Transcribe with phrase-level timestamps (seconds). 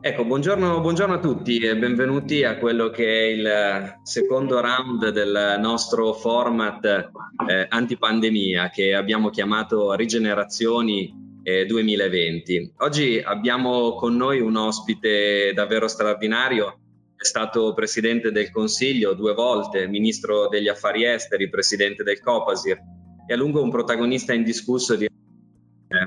[0.00, 5.56] Ecco, buongiorno, buongiorno, a tutti e benvenuti a quello che è il secondo round del
[5.58, 12.74] nostro format eh, antipandemia che abbiamo chiamato Rigenerazioni eh, 2020.
[12.76, 16.78] Oggi abbiamo con noi un ospite davvero straordinario,
[17.16, 22.78] è stato Presidente del Consiglio due volte, Ministro degli Affari Esteri, Presidente del Copasir
[23.26, 25.10] e a lungo un protagonista indiscusso di eh,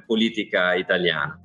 [0.06, 1.38] politica italiana.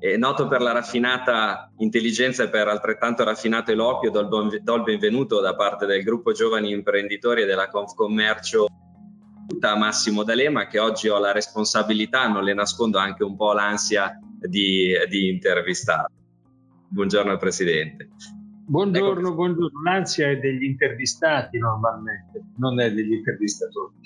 [0.00, 5.86] È noto per la raffinata intelligenza e per altrettanto raffinato eloquio, il benvenuto da parte
[5.86, 8.66] del gruppo Giovani Imprenditori e della Confcommercio
[9.60, 14.16] a Massimo D'Alema che oggi ho la responsabilità, non le nascondo anche un po' l'ansia
[14.38, 16.12] di, di intervistare.
[16.90, 18.10] Buongiorno Presidente.
[18.68, 19.34] Buongiorno, ecco.
[19.34, 19.82] buongiorno.
[19.82, 23.96] L'ansia è degli intervistati normalmente, non è degli intervistatori.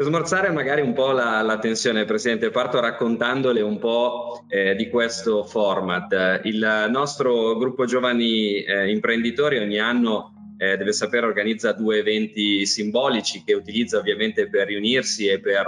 [0.00, 4.88] Per smorzare magari un po' la, la, tensione, Presidente, parto raccontandole un po' eh, di
[4.88, 6.40] questo format.
[6.44, 13.42] Il nostro gruppo giovani eh, imprenditori ogni anno eh, deve sapere organizza due eventi simbolici
[13.44, 15.66] che utilizza ovviamente per riunirsi e per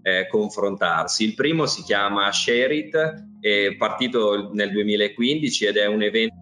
[0.00, 1.24] eh, confrontarsi.
[1.24, 6.41] Il primo si chiama Share It, è partito nel 2015 ed è un evento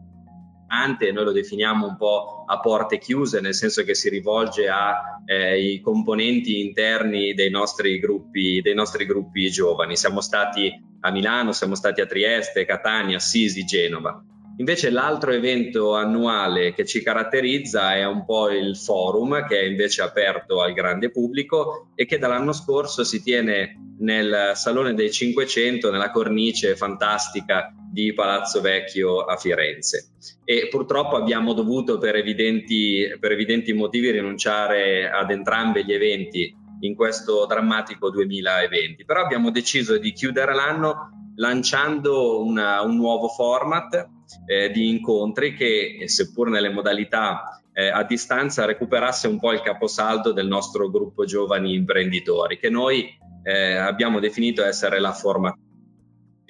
[1.13, 5.81] noi lo definiamo un po' a porte chiuse, nel senso che si rivolge ai eh,
[5.81, 9.97] componenti interni dei nostri, gruppi, dei nostri gruppi giovani.
[9.97, 14.23] Siamo stati a Milano, siamo stati a Trieste, Catania, Assisi, Genova.
[14.61, 20.03] Invece l'altro evento annuale che ci caratterizza è un po' il forum che è invece
[20.03, 26.11] aperto al grande pubblico e che dall'anno scorso si tiene nel Salone dei 500, nella
[26.11, 30.11] cornice fantastica di Palazzo Vecchio a Firenze.
[30.45, 36.95] E purtroppo abbiamo dovuto per evidenti, per evidenti motivi rinunciare ad entrambi gli eventi in
[36.95, 44.71] questo drammatico 2020, però abbiamo deciso di chiudere l'anno lanciando una, un nuovo format eh,
[44.71, 50.47] di incontri che, seppur nelle modalità eh, a distanza, recuperasse un po' il caposaldo del
[50.47, 53.09] nostro gruppo giovani imprenditori, che noi
[53.43, 55.69] eh, abbiamo definito essere la formazione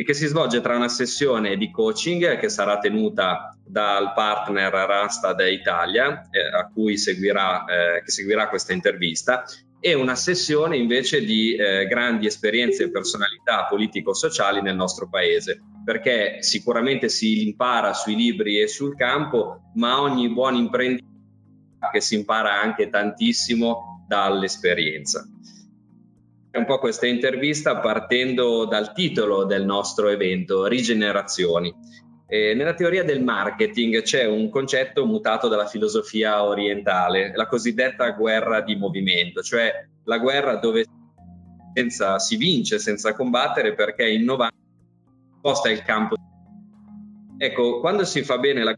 [0.01, 5.39] e che si svolge tra una sessione di coaching che sarà tenuta dal partner Rastad
[5.41, 9.45] Italia, eh, a cui seguirà, eh, seguirà questa intervista,
[9.79, 16.43] e una sessione invece di eh, grandi esperienze e personalità politico-sociali nel nostro paese, perché
[16.43, 21.09] sicuramente si impara sui libri e sul campo, ma ogni buon imprenditore
[21.93, 25.27] che si impara anche tantissimo dall'esperienza
[26.59, 31.73] un po' questa intervista partendo dal titolo del nostro evento, Rigenerazioni.
[32.27, 38.61] Eh, nella teoria del marketing c'è un concetto mutato dalla filosofia orientale, la cosiddetta guerra
[38.63, 39.73] di movimento, cioè
[40.05, 40.85] la guerra dove
[41.73, 44.60] senza, si vince senza combattere perché innovando
[45.41, 46.17] sposta il campo.
[47.39, 48.77] Ecco, quando si fa bene la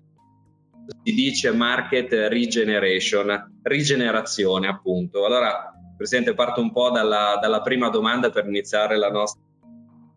[1.05, 5.25] si dice market regeneration, rigenerazione appunto.
[5.25, 5.73] Allora
[6.03, 9.41] Presidente, parto un po' dalla, dalla prima domanda per iniziare la nostra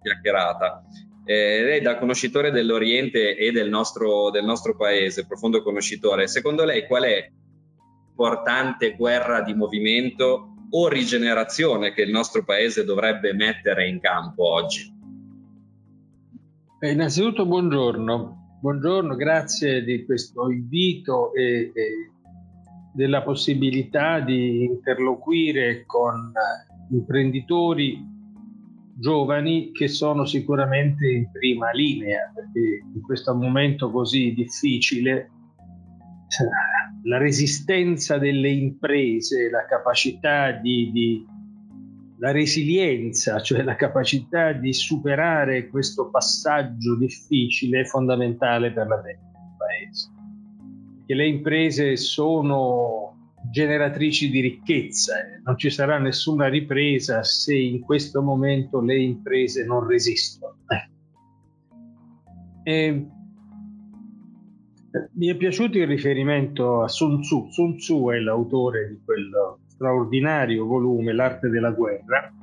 [0.01, 0.83] chiacchierata.
[1.23, 6.87] Eh, lei da conoscitore dell'Oriente e del nostro, del nostro paese, profondo conoscitore, secondo lei
[6.87, 7.29] qual è
[8.07, 14.91] l'importante guerra di movimento o rigenerazione che il nostro paese dovrebbe mettere in campo oggi?
[16.77, 22.11] Eh, innanzitutto buongiorno, buongiorno, grazie di questo invito e, e
[22.93, 26.33] della possibilità di interloquire con
[26.91, 27.97] imprenditori
[28.99, 35.31] giovani che sono sicuramente in prima linea, perché in questo momento così difficile
[37.03, 41.25] la resistenza delle imprese, la capacità di, di
[42.17, 49.19] la resilienza, cioè la capacità di superare questo passaggio difficile è fondamentale per la vita
[49.19, 50.15] del paese
[51.05, 55.41] che le imprese sono generatrici di ricchezza, eh.
[55.43, 60.57] non ci sarà nessuna ripresa se in questo momento le imprese non resistono.
[62.65, 62.73] Eh.
[62.73, 63.07] E
[65.11, 67.51] mi è piaciuto il riferimento a Sun Tzu.
[67.51, 69.29] Sun Tzu è l'autore di quel
[69.75, 72.33] straordinario volume, L'arte della guerra,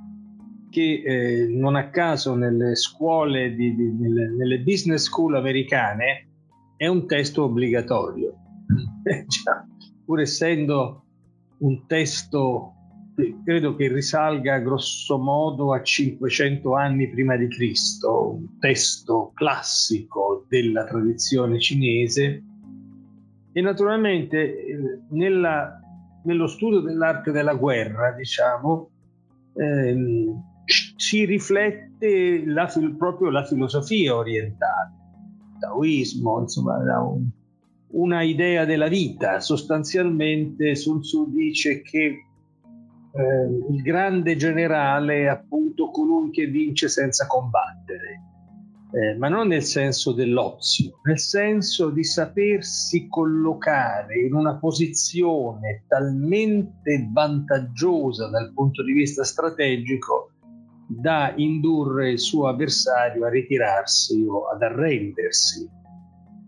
[0.70, 6.28] che eh, non a caso nelle scuole, di, di, nelle, nelle business school americane
[6.76, 8.34] è un testo obbligatorio.
[10.04, 11.04] Pur essendo
[11.58, 12.74] un testo
[13.14, 20.46] che credo che risalga grosso modo a 500 anni prima di Cristo, un testo classico
[20.48, 22.42] della tradizione cinese.
[23.52, 24.76] E naturalmente eh,
[25.10, 25.81] nella,
[26.24, 28.90] nello studio dell'arte della guerra, diciamo,
[29.54, 30.50] ehm,
[30.96, 35.00] si riflette la, proprio la filosofia orientale
[35.62, 37.28] taoismo, insomma, un,
[37.92, 39.38] una idea della vita.
[39.40, 42.04] Sostanzialmente Sun Tzu dice che
[43.14, 48.20] eh, il grande generale è appunto colui che vince senza combattere,
[48.94, 57.08] eh, ma non nel senso dell'ozio, nel senso di sapersi collocare in una posizione talmente
[57.10, 60.32] vantaggiosa dal punto di vista strategico
[60.86, 65.66] da indurre il suo avversario a ritirarsi o ad arrendersi.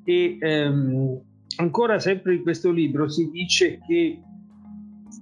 [0.05, 1.21] E ehm,
[1.57, 4.21] ancora sempre in questo libro si dice che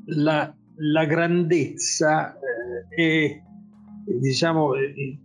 [0.07, 3.43] la, la grandezza eh, è,
[4.19, 5.19] diciamo, eh,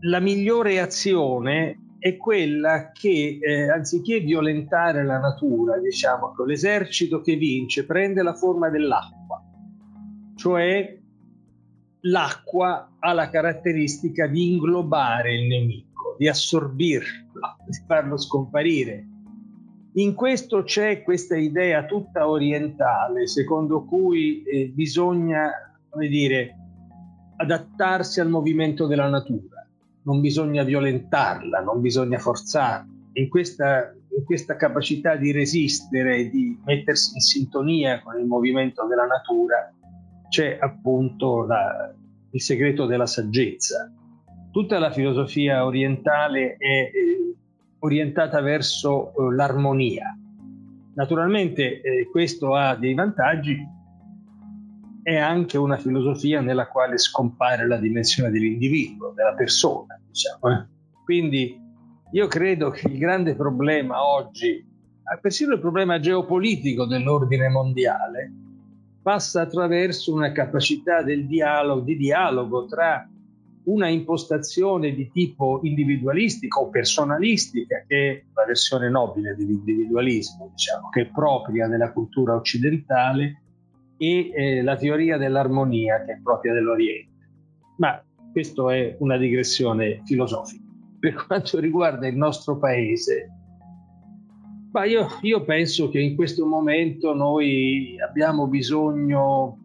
[0.00, 7.84] la migliore azione è quella che eh, anziché violentare la natura, diciamo, l'esercito che vince
[7.84, 9.42] prende la forma dell'acqua,
[10.36, 10.98] cioè
[12.00, 19.08] l'acqua ha la caratteristica di inglobare il nemico, di assorbirlo, di farlo scomparire.
[19.94, 25.50] In questo c'è questa idea tutta orientale, secondo cui eh, bisogna,
[25.88, 26.54] come dire,
[27.36, 29.55] adattarsi al movimento della natura,
[30.06, 32.94] non bisogna violentarla, non bisogna forzarla.
[33.14, 39.06] In questa, in questa capacità di resistere, di mettersi in sintonia con il movimento della
[39.06, 39.72] natura,
[40.28, 41.92] c'è appunto la,
[42.30, 43.92] il segreto della saggezza.
[44.52, 47.34] Tutta la filosofia orientale è eh,
[47.80, 50.16] orientata verso eh, l'armonia.
[50.94, 53.58] Naturalmente eh, questo ha dei vantaggi,
[55.06, 59.96] è anche una filosofia nella quale scompare la dimensione dell'individuo, della persona.
[60.04, 60.52] Diciamo.
[60.52, 60.66] Eh.
[61.04, 61.56] Quindi
[62.10, 64.66] io credo che il grande problema oggi,
[65.20, 68.32] persino il problema geopolitico dell'ordine mondiale,
[69.00, 73.08] passa attraverso una capacità dialogo, di dialogo tra
[73.66, 81.02] una impostazione di tipo individualistico o personalistica, che è la versione nobile dell'individualismo, diciamo, che
[81.02, 83.42] è propria della cultura occidentale,
[83.96, 87.14] e eh, la teoria dell'armonia, che è propria dell'Oriente.
[87.78, 88.02] Ma
[88.32, 90.62] questa è una digressione filosofica.
[90.98, 93.30] Per quanto riguarda il nostro paese,
[94.72, 99.58] ma io, io, penso che in questo momento noi abbiamo bisogno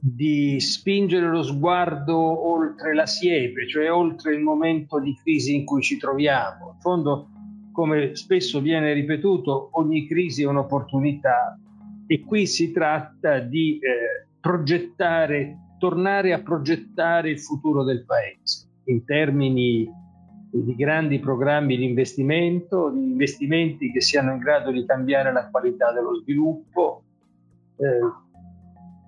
[0.00, 5.82] di spingere lo sguardo oltre la siepe, cioè oltre il momento di crisi in cui
[5.82, 6.72] ci troviamo.
[6.74, 7.28] In fondo,
[7.70, 11.56] come spesso viene ripetuto, ogni crisi è un'opportunità
[12.06, 19.04] e qui si tratta di eh, progettare, tornare a progettare il futuro del paese in
[19.04, 19.90] termini
[20.50, 25.92] di grandi programmi di investimento, di investimenti che siano in grado di cambiare la qualità
[25.92, 27.02] dello sviluppo.
[27.76, 28.22] Eh,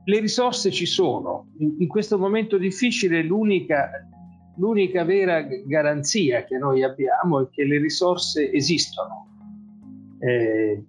[0.04, 1.48] le risorse ci sono.
[1.58, 3.90] In, in questo momento difficile l'unica,
[4.56, 9.28] l'unica, vera garanzia che noi abbiamo è che le risorse esistono.
[10.18, 10.82] Eh,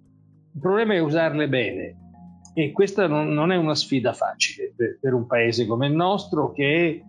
[0.58, 1.96] il problema è usarle bene
[2.52, 6.50] e questa non, non è una sfida facile per, per un paese come il nostro
[6.50, 7.00] che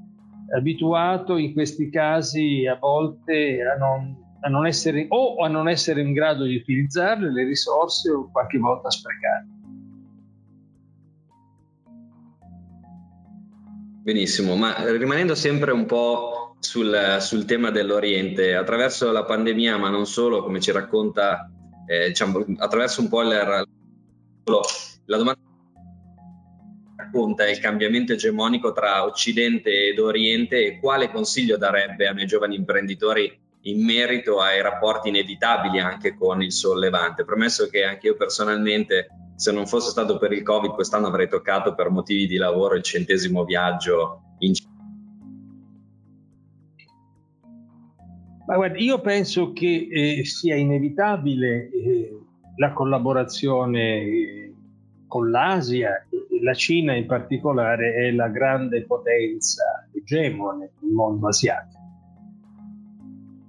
[0.52, 5.68] è abituato in questi casi a volte a non, a non essere o a non
[5.68, 9.58] essere in grado di utilizzarle le risorse o qualche volta a sprecarle.
[14.04, 20.06] Benissimo, ma rimanendo sempre un po' sul, sul, tema dell'Oriente, attraverso la pandemia, ma non
[20.06, 21.52] solo, come ci racconta,
[21.90, 25.40] eh, diciamo, attraverso un po' il, la domanda
[26.96, 32.56] racconta il cambiamento egemonico tra Occidente ed Oriente e quale consiglio darebbe a noi giovani
[32.56, 39.08] imprenditori in merito ai rapporti inevitabili anche con il sollevante, premesso che anche io personalmente,
[39.36, 42.84] se non fosse stato per il Covid, quest'anno avrei toccato per motivi di lavoro il
[42.84, 44.69] centesimo viaggio in Cina.
[48.50, 52.20] Ma guarda, io penso che eh, sia inevitabile eh,
[52.56, 54.54] la collaborazione eh,
[55.08, 56.04] con l'Asia
[56.42, 61.78] la Cina in particolare è la grande potenza egemone nel mondo asiatico.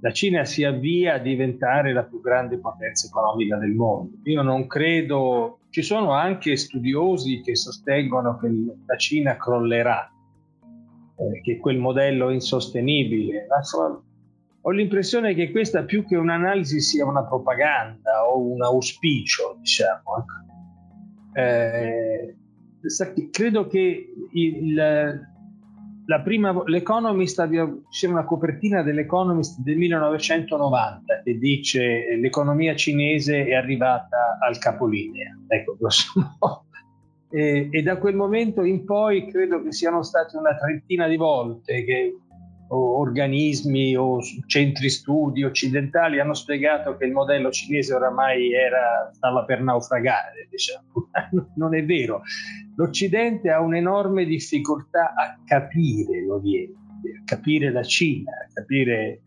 [0.01, 4.19] La Cina si avvia a diventare la più grande potenza economica del mondo.
[4.25, 8.49] Io non credo, ci sono anche studiosi che sostengono che
[8.85, 10.11] la Cina crollerà,
[11.17, 13.47] eh, che quel modello è insostenibile.
[13.57, 14.03] Insomma,
[14.63, 20.25] ho l'impressione che questa più che un'analisi sia una propaganda o un auspicio, diciamo.
[21.33, 22.37] Eh,
[23.31, 24.75] credo che il,
[26.07, 27.49] la prima, l'Economist
[27.89, 35.39] c'è una copertina dell'Economist del 1990 che dice l'economia cinese è arrivata al capolinea.
[35.47, 35.77] Ecco,
[37.31, 41.85] e, e, da quel momento in poi credo che siano state una trentina di volte
[41.85, 42.17] che
[42.77, 49.61] organismi o centri studi occidentali hanno spiegato che il modello cinese oramai era, stava per
[49.63, 51.09] naufragare, diciamo.
[51.57, 52.23] non è vero.
[52.77, 59.21] L'Occidente ha un'enorme difficoltà a capire l'Oriente, a capire la Cina, a capire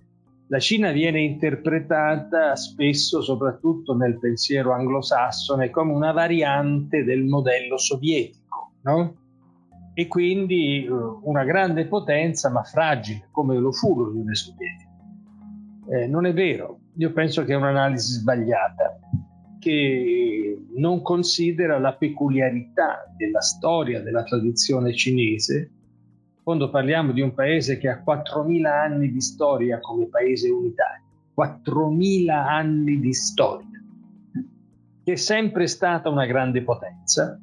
[0.47, 8.73] la Cina viene interpretata spesso, soprattutto nel pensiero anglosassone, come una variante del modello sovietico,
[8.81, 9.15] no?
[9.93, 14.89] E quindi uh, una grande potenza ma fragile come lo fu l'Unione Sovietica.
[15.89, 18.99] Eh, non è vero, io penso che è un'analisi sbagliata
[19.59, 25.71] che non considera la peculiarità della storia, della tradizione cinese.
[26.43, 31.03] Quando parliamo di un paese che ha 4.000 anni di storia come paese unitario,
[31.37, 33.81] 4.000 anni di storia,
[35.03, 37.39] che è sempre stata una grande potenza,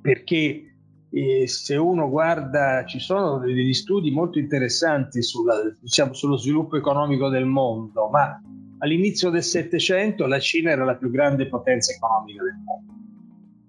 [0.00, 0.71] perché
[1.14, 7.28] e se uno guarda, ci sono degli studi molto interessanti sulla, diciamo, sullo sviluppo economico
[7.28, 8.40] del mondo, ma
[8.78, 12.92] all'inizio del Settecento la Cina era la più grande potenza economica del mondo.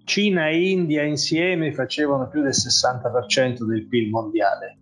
[0.04, 4.78] Cina e India insieme facevano più del 60% del PIL mondiale.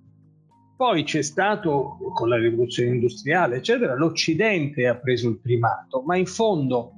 [0.77, 6.27] Poi c'è stato, con la rivoluzione industriale, eccetera, l'Occidente ha preso il primato, ma in
[6.27, 6.93] fondo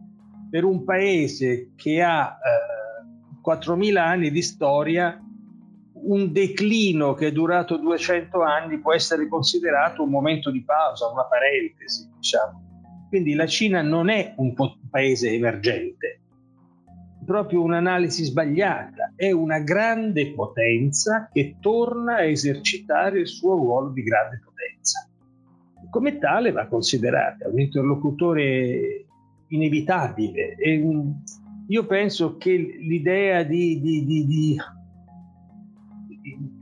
[0.50, 5.23] per un paese che ha eh, 4.000 anni di storia,
[6.06, 11.24] un declino che è durato 200 anni può essere considerato un momento di pausa, una
[11.24, 13.06] parentesi, diciamo.
[13.08, 14.54] Quindi la Cina non è un
[14.90, 16.20] paese emergente,
[17.24, 24.02] proprio un'analisi sbagliata, è una grande potenza che torna a esercitare il suo ruolo di
[24.02, 25.08] grande potenza.
[25.90, 29.06] Come tale va considerata un interlocutore
[29.48, 30.56] inevitabile.
[30.56, 30.82] E
[31.68, 34.56] io penso che l'idea di, di, di, di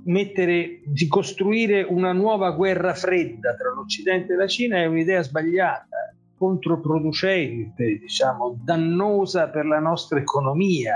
[0.04, 6.14] mettere, di costruire una nuova guerra fredda tra l'Occidente e la Cina è un'idea sbagliata,
[6.36, 10.94] controproducente, diciamo, dannosa per la nostra economia.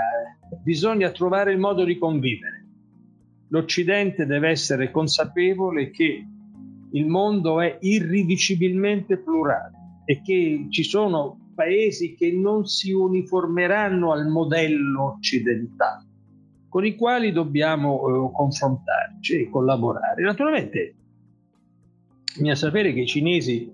[0.63, 2.65] Bisogna trovare il modo di convivere.
[3.49, 6.25] L'Occidente deve essere consapevole che
[6.91, 14.27] il mondo è irriducibilmente plurale e che ci sono paesi che non si uniformeranno al
[14.27, 16.06] modello occidentale
[16.69, 20.21] con i quali dobbiamo eh, confrontarci e collaborare.
[20.21, 20.95] Naturalmente,
[22.23, 23.73] bisogna sapere che i cinesi,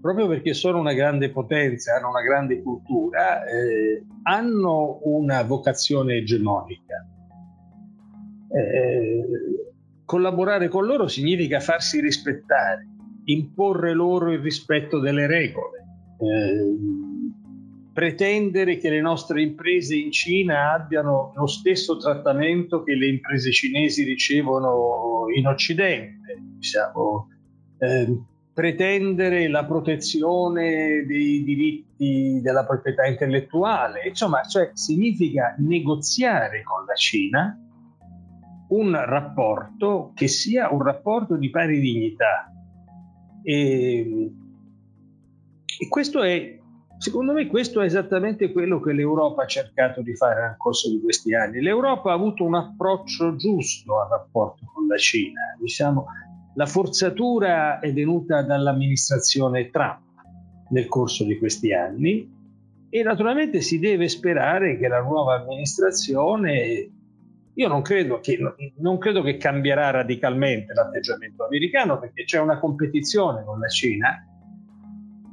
[0.00, 7.06] proprio perché sono una grande potenza, hanno una grande cultura, eh, hanno una vocazione egemonica.
[8.52, 9.24] Eh,
[10.04, 12.88] collaborare con loro significa farsi rispettare,
[13.26, 15.78] imporre loro il rispetto delle regole.
[16.18, 17.18] Eh,
[18.00, 24.04] pretendere che le nostre imprese in Cina abbiano lo stesso trattamento che le imprese cinesi
[24.04, 27.28] ricevono in Occidente, diciamo,
[27.76, 28.18] eh,
[28.54, 37.54] pretendere la protezione dei diritti della proprietà intellettuale, insomma, cioè significa negoziare con la Cina
[38.68, 42.50] un rapporto che sia un rapporto di pari dignità.
[43.42, 44.32] E,
[45.78, 46.59] e questo è
[47.00, 51.00] Secondo me questo è esattamente quello che l'Europa ha cercato di fare nel corso di
[51.00, 51.62] questi anni.
[51.62, 55.56] L'Europa ha avuto un approccio giusto al rapporto con la Cina.
[55.58, 56.04] Diciamo,
[56.56, 60.02] la forzatura è venuta dall'amministrazione Trump
[60.72, 62.30] nel corso di questi anni
[62.90, 66.90] e naturalmente si deve sperare che la nuova amministrazione,
[67.54, 68.38] io non credo che,
[68.76, 74.22] non credo che cambierà radicalmente l'atteggiamento americano perché c'è una competizione con la Cina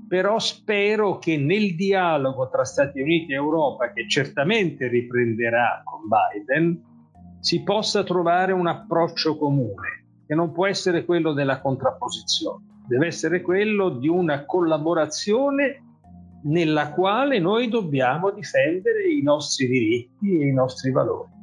[0.07, 6.81] però spero che nel dialogo tra Stati Uniti e Europa, che certamente riprenderà con Biden,
[7.39, 13.41] si possa trovare un approccio comune, che non può essere quello della contrapposizione, deve essere
[13.41, 15.83] quello di una collaborazione
[16.43, 21.36] nella quale noi dobbiamo difendere i nostri diritti e i nostri valori.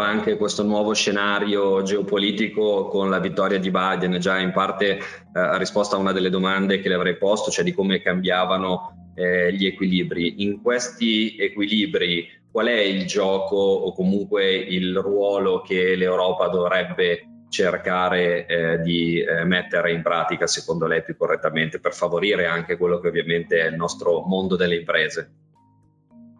[0.00, 5.00] Anche questo nuovo scenario geopolitico con la vittoria di Biden, già in parte eh,
[5.32, 9.52] ha risposto a una delle domande che le avrei posto, cioè di come cambiavano eh,
[9.52, 10.42] gli equilibri.
[10.42, 18.46] In questi equilibri qual è il gioco o comunque il ruolo che l'Europa dovrebbe cercare
[18.46, 23.08] eh, di eh, mettere in pratica secondo lei più correttamente per favorire anche quello che
[23.08, 25.32] ovviamente è il nostro mondo delle imprese?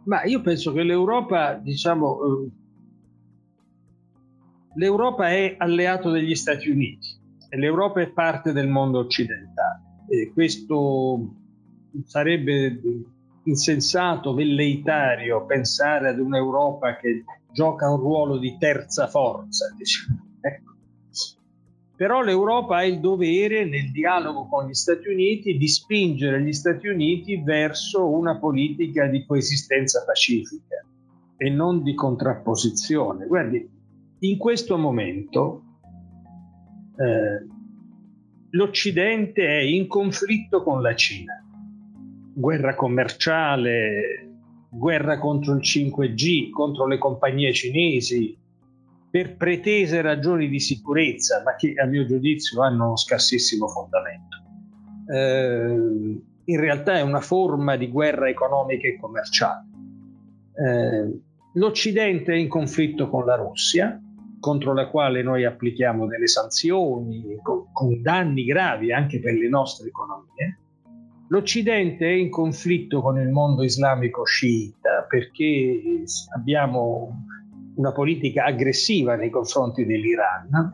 [0.04, 2.61] Ma io penso che l'Europa, diciamo, eh,
[4.74, 9.80] l'Europa è alleato degli Stati Uniti e l'Europa è parte del mondo occidentale.
[10.08, 11.34] E questo
[12.04, 12.80] sarebbe
[13.44, 20.30] insensato, velleitario pensare ad un'Europa che gioca un ruolo di terza forza, diciamo.
[20.44, 20.72] Ecco.
[21.94, 26.88] Però l'Europa ha il dovere nel dialogo con gli Stati Uniti di spingere gli Stati
[26.88, 30.84] Uniti verso una politica di coesistenza pacifica
[31.36, 33.26] e non di contrapposizione.
[33.26, 33.68] Guardi,
[34.22, 35.62] in questo momento
[36.96, 37.46] eh,
[38.50, 41.42] l'Occidente è in conflitto con la Cina,
[42.34, 44.30] guerra commerciale,
[44.70, 48.36] guerra contro il 5G, contro le compagnie cinesi,
[49.10, 54.36] per pretese ragioni di sicurezza, ma che a mio giudizio hanno uno scarsissimo fondamento.
[55.12, 59.66] Eh, in realtà è una forma di guerra economica e commerciale.
[60.54, 61.20] Eh,
[61.54, 64.00] L'Occidente è in conflitto con la Russia,
[64.42, 69.86] contro la quale noi applichiamo delle sanzioni con, con danni gravi anche per le nostre
[69.86, 70.58] economie.
[71.28, 76.02] L'Occidente è in conflitto con il mondo islamico sciita perché
[76.34, 77.24] abbiamo
[77.76, 80.72] una politica aggressiva nei confronti dell'Iran,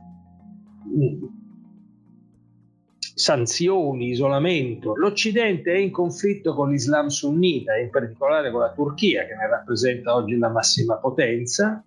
[2.96, 4.96] sanzioni, isolamento.
[4.96, 10.14] L'Occidente è in conflitto con l'Islam sunnita, in particolare con la Turchia, che ne rappresenta
[10.14, 11.84] oggi la massima potenza.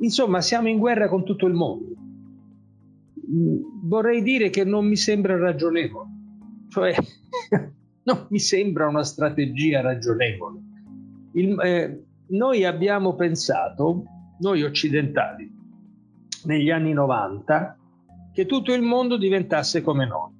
[0.00, 1.94] Insomma, siamo in guerra con tutto il mondo.
[3.82, 6.08] Vorrei dire che non mi sembra ragionevole,
[6.68, 6.94] cioè
[8.04, 10.60] non mi sembra una strategia ragionevole.
[11.32, 14.04] Il, eh, noi abbiamo pensato
[14.40, 15.50] noi occidentali
[16.44, 17.76] negli anni 90
[18.32, 20.32] che tutto il mondo diventasse come noi,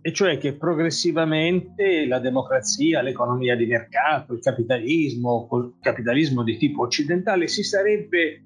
[0.00, 6.82] e cioè che progressivamente la democrazia, l'economia di mercato, il capitalismo, il capitalismo di tipo
[6.82, 8.42] occidentale si sarebbe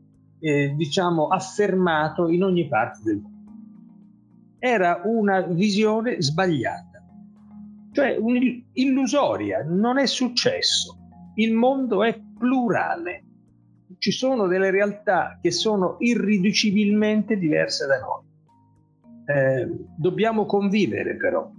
[0.47, 3.35] eh, diciamo affermato in ogni parte del mondo.
[4.61, 7.03] Era una visione sbagliata,
[7.91, 8.17] cioè
[8.75, 10.99] illusoria, non è successo.
[11.35, 13.25] Il mondo è plurale,
[13.99, 18.25] ci sono delle realtà che sono irriducibilmente diverse da noi.
[19.27, 21.51] Eh, dobbiamo convivere però,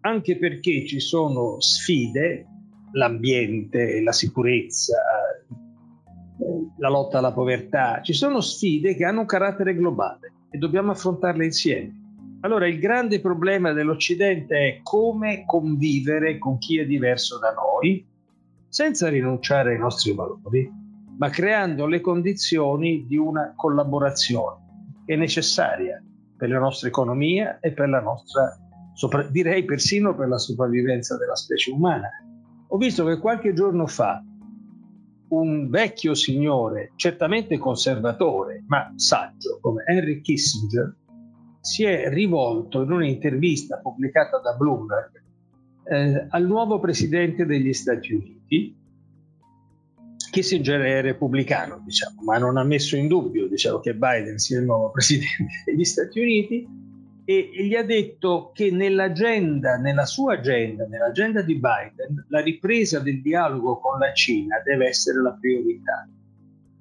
[0.00, 2.46] anche perché ci sono sfide,
[2.92, 4.98] l'ambiente, la sicurezza,
[6.78, 11.44] la lotta alla povertà, ci sono sfide che hanno un carattere globale e dobbiamo affrontarle
[11.44, 12.02] insieme.
[12.40, 18.06] Allora il grande problema dell'Occidente è come convivere con chi è diverso da noi
[18.68, 20.82] senza rinunciare ai nostri valori
[21.16, 26.02] ma creando le condizioni di una collaborazione che è necessaria
[26.36, 28.56] per la nostra economia e per la nostra,
[29.30, 32.08] direi persino per la sopravvivenza della specie umana.
[32.68, 34.22] Ho visto che qualche giorno fa
[35.34, 40.96] un vecchio signore, certamente conservatore, ma saggio, come Henry Kissinger,
[41.60, 45.22] si è rivolto in un'intervista pubblicata da Bloomberg
[45.84, 48.76] eh, al nuovo presidente degli Stati Uniti.
[50.30, 54.64] Kissinger è repubblicano, diciamo, ma non ha messo in dubbio diciamo, che Biden sia il
[54.64, 56.83] nuovo presidente degli Stati Uniti
[57.24, 63.22] e, gli ha detto che nell'agenda, nella sua agenda, nell'agenda di Biden, la ripresa del
[63.22, 66.08] dialogo con la Cina deve essere la priorità.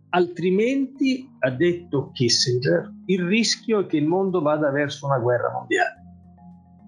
[0.09, 6.01] Altrimenti, ha detto Kissinger, il rischio è che il mondo vada verso una guerra mondiale.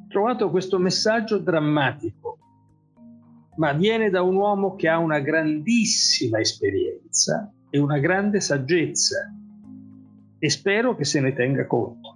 [0.04, 2.40] Ho trovato questo messaggio drammatico
[3.56, 9.34] ma viene da un uomo che ha una grandissima esperienza e una grande saggezza
[10.38, 12.16] e spero che se ne tenga conto.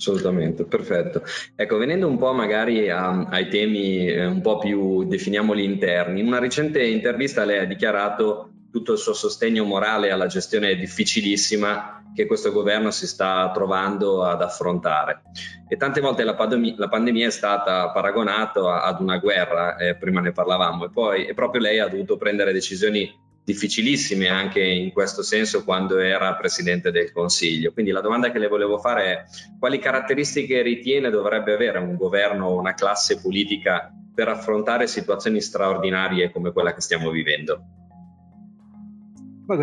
[0.00, 1.22] Assolutamente, perfetto.
[1.54, 6.26] Ecco, venendo un po' magari a, ai temi eh, un po' più, definiamoli interni, in
[6.26, 12.24] una recente intervista lei ha dichiarato tutto il suo sostegno morale alla gestione difficilissima che
[12.24, 15.20] questo governo si sta trovando ad affrontare.
[15.68, 20.22] E tante volte la, pandemia, la pandemia è stata paragonata ad una guerra, eh, prima
[20.22, 25.22] ne parlavamo, e poi e proprio lei ha dovuto prendere decisioni difficilissime anche in questo
[25.22, 27.72] senso quando era Presidente del Consiglio.
[27.72, 29.24] Quindi la domanda che le volevo fare è
[29.58, 36.30] quali caratteristiche ritiene dovrebbe avere un governo o una classe politica per affrontare situazioni straordinarie
[36.30, 37.64] come quella che stiamo vivendo?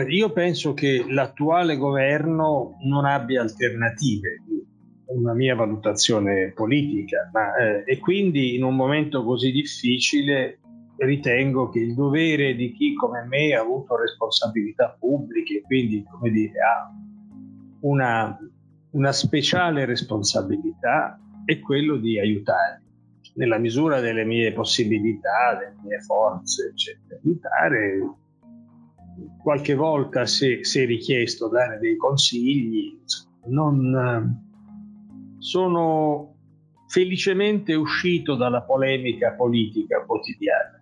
[0.09, 4.41] Io penso che l'attuale governo non abbia alternative,
[5.05, 10.59] una mia valutazione politica, ma, eh, e quindi in un momento così difficile
[10.97, 16.59] ritengo che il dovere di chi come me ha avuto responsabilità pubbliche, quindi come dire,
[16.59, 16.91] ha
[17.81, 18.37] una,
[18.91, 22.81] una speciale responsabilità, è quello di aiutare
[23.35, 27.99] nella misura delle mie possibilità, delle mie forze, eccetera, aiutare
[29.41, 32.99] qualche volta se, se richiesto dare dei consigli,
[33.45, 34.45] non
[35.37, 36.35] sono
[36.87, 40.76] felicemente uscito dalla polemica politica quotidiana.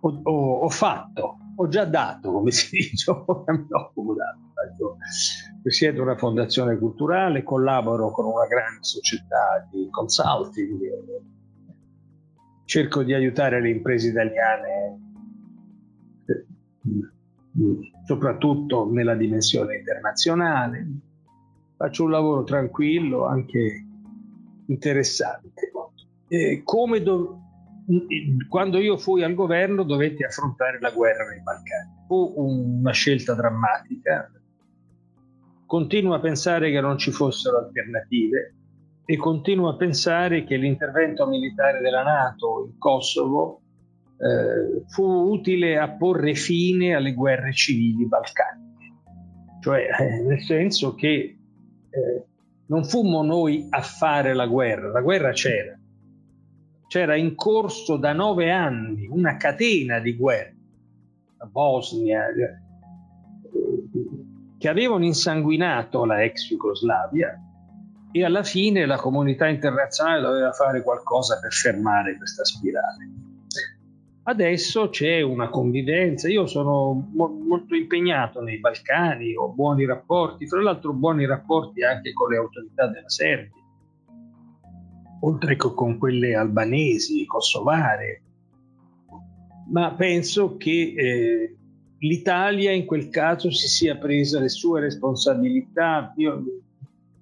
[0.00, 4.48] Ho, ho, ho fatto, ho già dato, come si dice, mi occupo dato.
[5.62, 10.78] Presiedo una fondazione culturale, collaboro con una grande società di consulting,
[12.64, 14.98] cerco di aiutare le imprese italiane
[18.04, 20.86] soprattutto nella dimensione internazionale.
[21.76, 23.84] Faccio un lavoro tranquillo, anche
[24.66, 25.72] interessante.
[26.28, 27.38] Eh, come do-
[28.48, 32.04] quando io fui al governo dovetti affrontare la guerra nei Balcani.
[32.06, 34.30] Fu una scelta drammatica.
[35.66, 38.54] Continuo a pensare che non ci fossero alternative
[39.04, 43.62] e continuo a pensare che l'intervento militare della Nato in Kosovo
[44.20, 48.94] eh, fu utile a porre fine alle guerre civili balcaniche,
[49.60, 52.24] cioè eh, nel senso che eh,
[52.66, 55.79] non fummo noi a fare la guerra, la guerra c'era,
[56.90, 60.56] c'era in corso da nove anni una catena di guerre,
[61.38, 62.58] la Bosnia, eh,
[64.58, 67.40] che avevano insanguinato la ex Jugoslavia
[68.10, 73.08] e alla fine la comunità internazionale doveva fare qualcosa per fermare questa spirale.
[74.24, 80.60] Adesso c'è una convivenza, io sono mo- molto impegnato nei Balcani, ho buoni rapporti, fra
[80.60, 83.59] l'altro buoni rapporti anche con le autorità della Serbia,
[85.20, 88.22] oltre che con quelle albanesi, kosovare,
[89.70, 91.56] ma penso che eh,
[91.98, 96.12] l'Italia in quel caso si sia presa le sue responsabilità.
[96.16, 96.44] Io,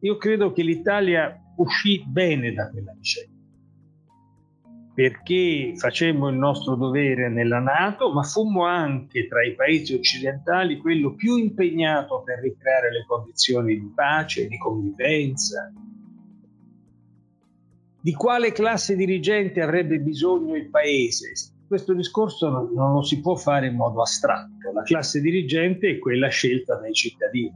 [0.00, 3.36] io credo che l'Italia uscì bene da quella vicenda
[4.98, 11.14] perché facemmo il nostro dovere nella Nato, ma fummo anche tra i paesi occidentali quello
[11.14, 15.72] più impegnato per ricreare le condizioni di pace, di convivenza.
[18.00, 21.32] Di quale classe dirigente avrebbe bisogno il paese?
[21.66, 24.72] Questo discorso non, lo si può fare in modo astratto.
[24.72, 27.52] La classe dirigente è quella scelta dai cittadini,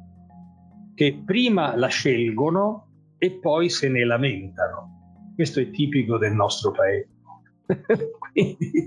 [0.94, 5.33] che prima la scelgono e poi se ne lamentano.
[5.35, 7.09] Questo è tipico del nostro paese.
[8.33, 8.85] Quindi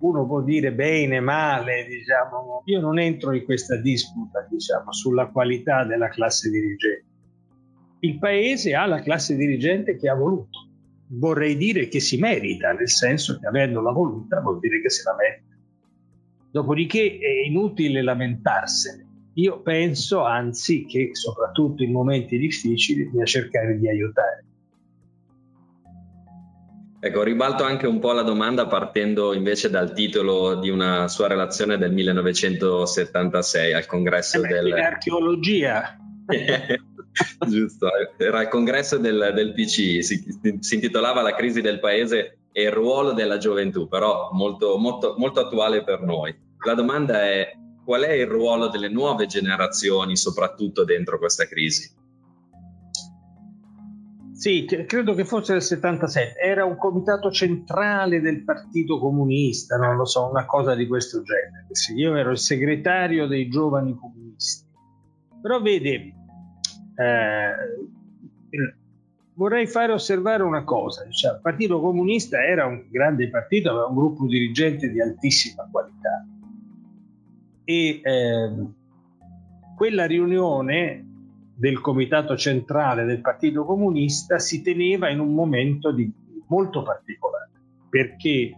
[0.00, 2.62] uno può dire bene, male, diciamo.
[2.66, 7.06] Io non entro in questa disputa, diciamo, sulla qualità della classe dirigente.
[8.00, 10.70] Il paese ha la classe dirigente che ha voluto.
[11.14, 15.14] Vorrei dire che si merita, nel senso che avendola voluta vuol dire che se la
[15.14, 15.56] merita.
[16.50, 19.06] Dopodiché è inutile lamentarsene.
[19.34, 24.44] Io penso, anzi, che soprattutto in momenti difficili bisogna cercare di aiutare.
[27.04, 31.76] Ecco, ribalto anche un po' la domanda partendo invece dal titolo di una sua relazione
[31.76, 34.72] del 1976 al congresso eh beh, del...
[34.72, 35.96] Archeologia.
[37.48, 40.24] Giusto, era il congresso del, del PCI, si,
[40.60, 45.40] si, intitolava La crisi del paese e il ruolo della gioventù, però molto, molto, molto
[45.40, 46.34] attuale per noi.
[46.64, 47.52] La domanda è
[47.84, 52.00] qual è il ruolo delle nuove generazioni, soprattutto dentro questa crisi?
[54.42, 56.40] Sì, credo che fosse del 77.
[56.40, 61.66] Era un comitato centrale del Partito Comunista, non lo so, una cosa di questo genere.
[61.70, 64.66] Sì, io ero il segretario dei giovani comunisti.
[65.40, 66.12] Però vede,
[66.94, 67.52] eh,
[69.34, 71.08] vorrei fare osservare una cosa.
[71.08, 76.26] Cioè, il Partito Comunista era un grande partito, aveva un gruppo dirigente di altissima qualità.
[77.64, 78.50] E eh,
[79.76, 81.06] quella riunione
[81.54, 86.10] del comitato centrale del Partito Comunista si teneva in un momento di,
[86.48, 87.50] molto particolare,
[87.88, 88.52] perché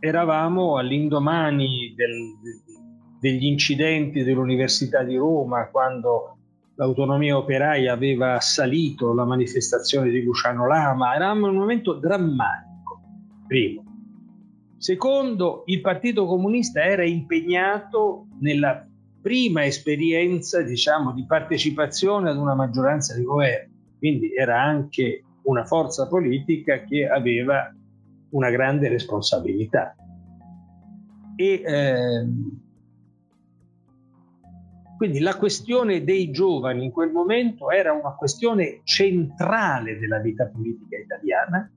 [0.00, 2.36] eravamo all'indomani del,
[3.20, 6.37] degli incidenti dell'Università di Roma, quando
[6.78, 13.00] l'autonomia operaia aveva assalito la manifestazione di Luciano Lama, in un momento drammatico,
[13.46, 13.84] primo.
[14.76, 18.86] Secondo, il Partito Comunista era impegnato nella
[19.20, 26.06] prima esperienza diciamo, di partecipazione ad una maggioranza di governo, quindi era anche una forza
[26.06, 27.74] politica che aveva
[28.30, 29.96] una grande responsabilità.
[31.34, 32.67] E, ehm,
[34.98, 40.96] quindi la questione dei giovani in quel momento era una questione centrale della vita politica
[40.96, 41.70] italiana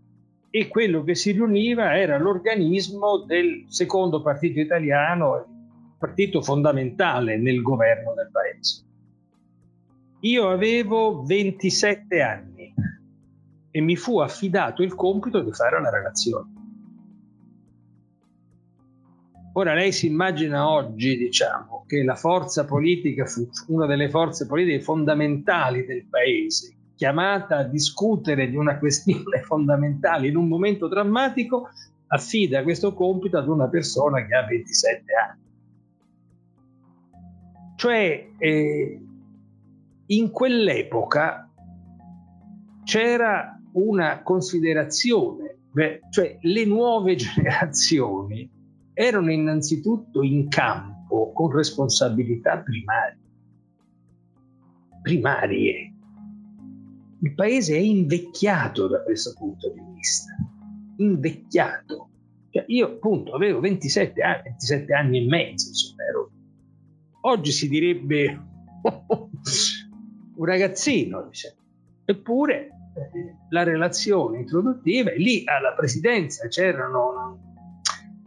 [0.49, 8.15] e quello che si riuniva era l'organismo del secondo partito italiano, partito fondamentale nel governo
[8.15, 8.85] del paese.
[10.21, 12.73] Io avevo 27 anni
[13.69, 16.60] e mi fu affidato il compito di fare la relazione.
[19.53, 24.81] Ora lei si immagina oggi, diciamo, che la forza politica fu una delle forze politiche
[24.81, 31.69] fondamentali del paese, chiamata a discutere di una questione fondamentale in un momento drammatico,
[32.07, 35.39] affida questo compito ad una persona che ha 27 anni.
[37.75, 39.01] Cioè, eh,
[40.05, 41.49] in quell'epoca
[42.85, 45.57] c'era una considerazione,
[46.09, 48.59] cioè le nuove generazioni
[48.93, 53.19] erano innanzitutto in campo con responsabilità primarie.
[55.01, 55.93] primarie.
[57.21, 60.35] Il paese è invecchiato da questo punto di vista,
[60.97, 62.09] invecchiato.
[62.49, 66.31] Cioè io appunto avevo 27 anni, 27 anni e mezzo, insomma, ero...
[67.21, 68.25] oggi si direbbe
[70.35, 71.55] un ragazzino, diciamo.
[72.05, 72.69] eppure
[73.49, 77.50] la relazione introduttiva e lì alla presidenza c'erano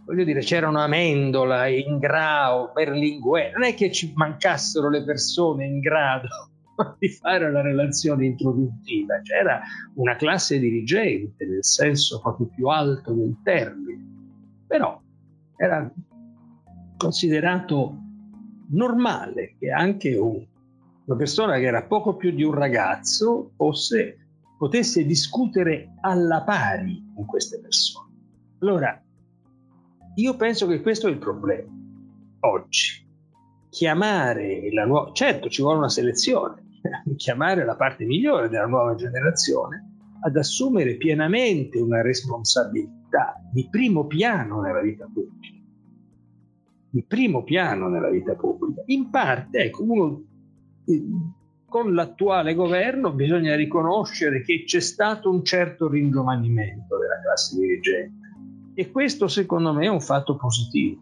[0.04, 6.28] voglio dire, c'erano Amendola, Ingrao, Berlinguer, non è che ci mancassero le persone in grado
[6.98, 9.60] di fare la relazione introduttiva, c'era
[9.94, 14.04] una classe dirigente nel senso proprio più alto del termine,
[14.66, 15.00] però
[15.56, 15.90] era
[16.96, 17.98] considerato
[18.70, 20.44] normale che anche un,
[21.06, 24.18] una persona che era poco più di un ragazzo fosse,
[24.58, 28.12] potesse discutere alla pari con queste persone.
[28.60, 29.03] Allora,
[30.16, 31.70] io penso che questo è il problema
[32.40, 33.02] oggi.
[33.68, 36.78] Chiamare la nuova, certo ci vuole una selezione,
[37.16, 44.60] chiamare la parte migliore della nuova generazione ad assumere pienamente una responsabilità di primo piano
[44.60, 45.52] nella vita pubblica.
[46.88, 48.82] Di primo piano nella vita pubblica.
[48.86, 50.24] In parte, ecco, uno,
[50.86, 51.02] eh,
[51.66, 58.23] con l'attuale governo bisogna riconoscere che c'è stato un certo ringiovanimento della classe dirigente
[58.74, 61.00] e questo secondo me è un fatto positivo.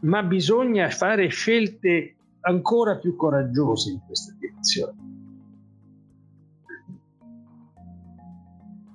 [0.00, 5.06] Ma bisogna fare scelte ancora più coraggiose in questa direzione.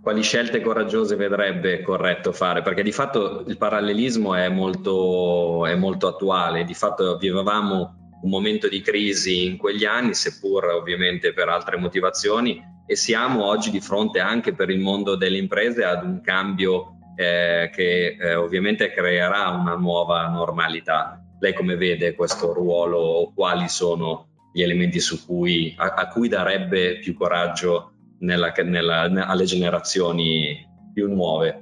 [0.02, 2.62] Quali scelte coraggiose vedrebbe corretto fare?
[2.62, 8.68] Perché di fatto il parallelismo è molto, è molto attuale, di fatto vivevamo un momento
[8.68, 14.20] di crisi in quegli anni, seppur ovviamente per altre motivazioni, e siamo oggi di fronte
[14.20, 19.76] anche per il mondo delle imprese ad un cambio eh, che eh, ovviamente creerà una
[19.76, 21.22] nuova normalità.
[21.40, 27.00] Lei come vede questo ruolo o quali sono gli elementi cui, a, a, cui darebbe
[27.00, 31.62] più coraggio nella, nella, alle generazioni più nuove?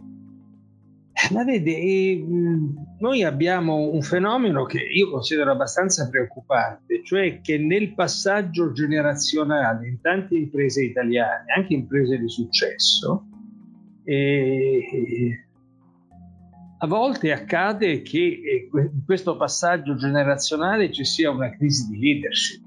[1.32, 2.26] Ma vede, eh,
[3.00, 10.02] noi abbiamo un fenomeno che io considero abbastanza preoccupante, cioè che nel passaggio generazionale in
[10.02, 13.28] tante imprese italiane, anche imprese di successo,
[14.04, 15.46] e
[16.84, 22.64] a volte accade che eh, in questo passaggio generazionale ci sia una crisi di leadership.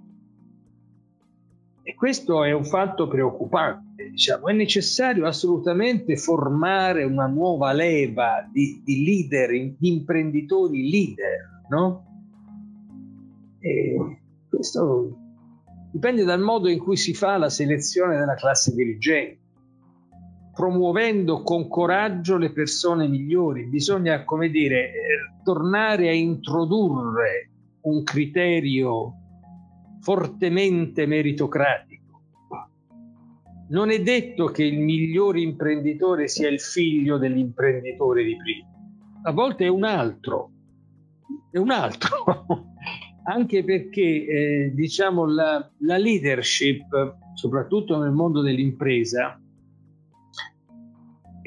[1.83, 4.11] E questo è un fatto preoccupante.
[4.11, 4.47] Diciamo.
[4.47, 11.63] È necessario assolutamente formare una nuova leva di, di leader, di imprenditori leader.
[11.69, 12.07] No?
[13.59, 13.97] E
[14.49, 15.19] questo
[15.91, 19.44] dipende dal modo in cui si fa la selezione della classe dirigente
[20.55, 23.67] promuovendo con coraggio le persone migliori.
[23.67, 24.93] Bisogna, come dire, eh,
[25.43, 27.51] tornare a introdurre
[27.83, 29.15] un criterio
[30.01, 32.03] fortemente meritocratico.
[33.71, 38.69] Non è detto che il migliore imprenditore sia il figlio dell'imprenditore di prima,
[39.23, 40.51] a volte è un altro,
[41.51, 42.25] è un altro,
[43.25, 49.41] anche perché eh, diciamo la, la leadership, soprattutto nel mondo dell'impresa,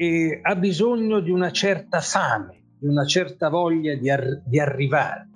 [0.00, 5.28] e ha bisogno di una certa fame, di una certa voglia di, ar- di arrivare.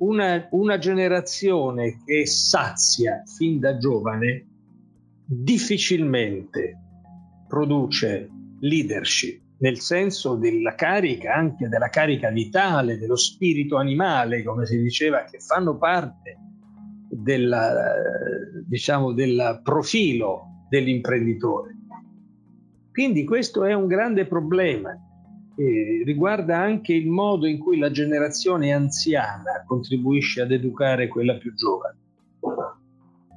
[0.00, 4.46] Una, una generazione che sazia fin da giovane
[5.24, 6.76] difficilmente
[7.48, 8.28] produce
[8.60, 15.24] leadership, nel senso della carica, anche della carica vitale, dello spirito animale, come si diceva,
[15.24, 16.36] che fanno parte
[17.08, 17.56] del
[18.66, 21.77] diciamo, del profilo dell'imprenditore.
[22.98, 24.90] Quindi questo è un grande problema.
[25.54, 31.54] Eh, riguarda anche il modo in cui la generazione anziana contribuisce ad educare quella più
[31.54, 31.96] giovane.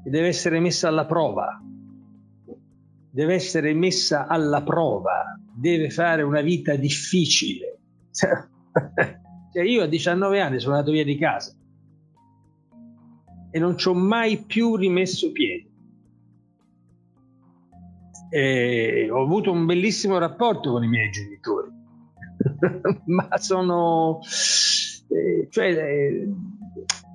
[0.03, 1.61] E deve essere messa alla prova,
[3.11, 7.77] deve essere messa alla prova, deve fare una vita difficile.
[8.09, 11.53] cioè io a 19 anni sono andato via di casa
[13.51, 15.70] e non ci ho mai più rimesso piede
[18.31, 21.69] eh, ho avuto un bellissimo rapporto con i miei genitori,
[23.05, 24.19] ma sono...
[25.09, 26.29] Eh, cioè, eh,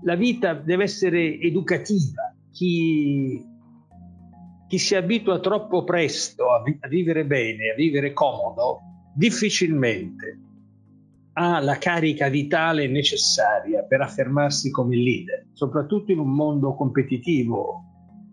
[0.02, 2.34] la vita deve essere educativa.
[2.52, 3.42] Chi,
[4.68, 8.80] chi si abitua troppo presto a, vi- a, vivere bene, a vivere comodo,
[9.14, 10.40] difficilmente
[11.38, 17.85] ha la carica vitale necessaria per affermarsi come leader, soprattutto in un mondo competitivo.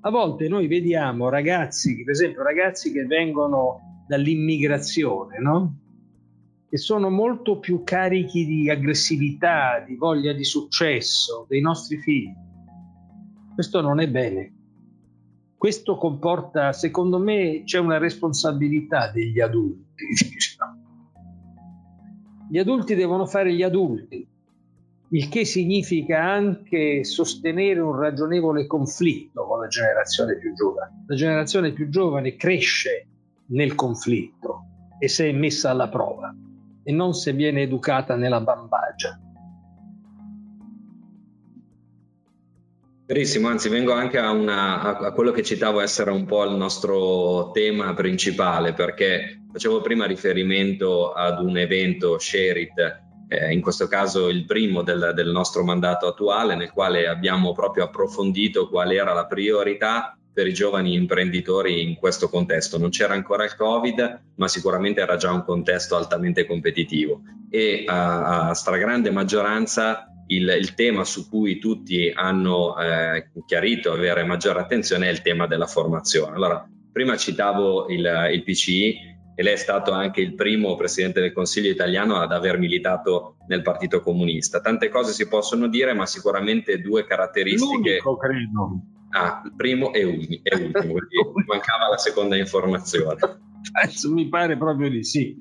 [0.06, 5.78] A volte noi vediamo ragazzi, per esempio ragazzi che vengono dall'immigrazione, no?
[6.68, 12.34] che sono molto più carichi di aggressività, di voglia di successo dei nostri figli.
[13.54, 14.54] Questo non è bene.
[15.56, 20.04] Questo comporta, secondo me, c'è una responsabilità degli adulti.
[22.50, 24.28] Gli adulti devono fare gli adulti,
[25.14, 31.04] il che significa anche sostenere un ragionevole conflitto con la generazione più giovane.
[31.08, 33.08] La generazione più giovane cresce
[33.50, 34.66] nel conflitto
[34.98, 36.34] e se è messa alla prova
[36.84, 39.20] e non se viene educata nella bambagia.
[43.06, 47.52] Verissimo, anzi vengo anche a, una, a, quello che citavo essere un po' il nostro
[47.52, 53.03] tema principale, perché facevo prima riferimento ad un evento Sherit,
[53.52, 58.70] in questo caso il primo del, del nostro mandato attuale, nel quale abbiamo proprio approfondito
[58.70, 62.78] qual era la priorità per i giovani imprenditori in questo contesto.
[62.80, 68.50] Non c'era ancora il Covid, ma sicuramente era già un contesto altamente competitivo e a,
[68.50, 75.08] a stragrande maggioranza il, il, tema su cui tutti hanno eh, chiarito avere maggiore attenzione
[75.08, 76.36] è il tema della formazione.
[76.36, 81.34] Allora, prima citavo il, il PCI e lei è stato anche il primo presidente del
[81.34, 84.62] Consiglio italiano ad aver militato nel Partito Comunista.
[84.62, 88.00] Tante cose si possono dire, ma sicuramente due caratteristiche.
[88.04, 88.82] L'unico, credo
[89.16, 93.20] Ah, il primo e, e ultimo, mancava la seconda informazione.
[94.10, 95.40] mi pare proprio di sì,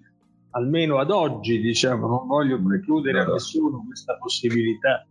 [0.51, 5.07] almeno ad oggi, diciamo, non voglio precludere no, a nessuno questa possibilità.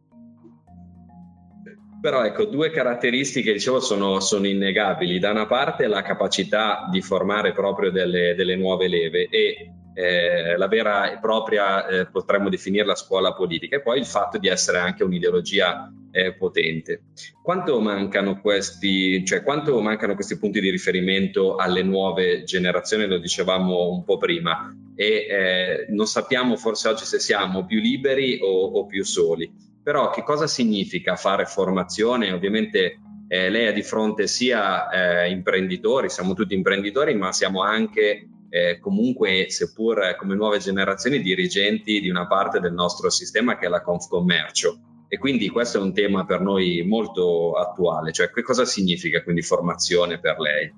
[2.01, 5.19] Però ecco, due caratteristiche, dicevo, sono, sono, innegabili.
[5.19, 10.67] Da una parte la capacità di formare proprio delle, delle nuove leve e eh, la
[10.67, 15.03] vera e propria, eh, potremmo definirla scuola politica, e poi il fatto di essere anche
[15.03, 17.03] un'ideologia eh, potente.
[17.43, 23.05] Quanto mancano, questi, cioè, quanto mancano questi punti di riferimento alle nuove generazioni?
[23.05, 28.39] Lo dicevamo un po' prima, e eh, non sappiamo forse oggi se siamo più liberi
[28.41, 29.69] o, o più soli.
[29.83, 32.31] Però che cosa significa fare formazione?
[32.31, 38.27] Ovviamente eh, lei ha di fronte sia eh, imprenditori, siamo tutti imprenditori, ma siamo anche
[38.49, 43.69] eh, comunque, seppur come nuove generazioni, dirigenti di una parte del nostro sistema che è
[43.69, 45.05] la Confcommercio.
[45.07, 49.41] E quindi questo è un tema per noi molto attuale, cioè che cosa significa quindi
[49.41, 50.73] formazione per lei?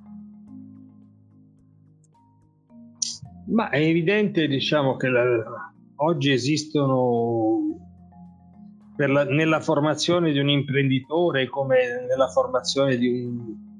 [3.47, 7.92] Ma è evidente, diciamo, che la, oggi esistono
[8.97, 13.71] la, nella formazione di un imprenditore come nella formazione di un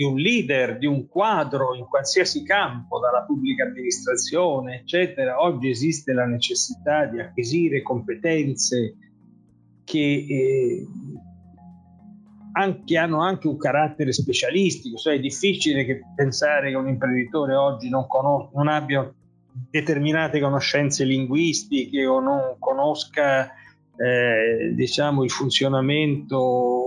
[0.00, 6.14] di un leader, di un quadro in qualsiasi campo, dalla pubblica amministrazione, eccetera, oggi esiste
[6.14, 8.96] la necessità di acquisire competenze
[9.84, 10.86] che eh,
[12.52, 17.90] anche, hanno anche un carattere specialistico, cioè è difficile che pensare che un imprenditore oggi
[17.90, 19.12] non, conos- non abbia
[19.70, 23.52] determinate conoscenze linguistiche o non conosca
[24.00, 26.84] eh, diciamo il funzionamento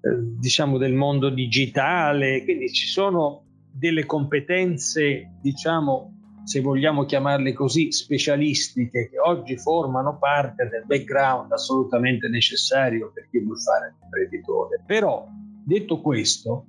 [0.00, 6.12] eh, diciamo del mondo digitale, quindi ci sono delle competenze, diciamo,
[6.44, 13.40] se vogliamo chiamarle così, specialistiche che oggi formano parte del background assolutamente necessario per chi
[13.40, 14.80] vuole fare l'imprenditore.
[14.86, 15.26] Però,
[15.64, 16.66] detto questo,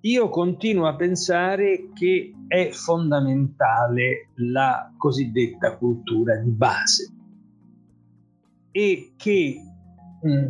[0.00, 7.13] io continuo a pensare che è fondamentale la cosiddetta cultura di base
[8.76, 9.62] e che
[10.20, 10.48] mh, mm,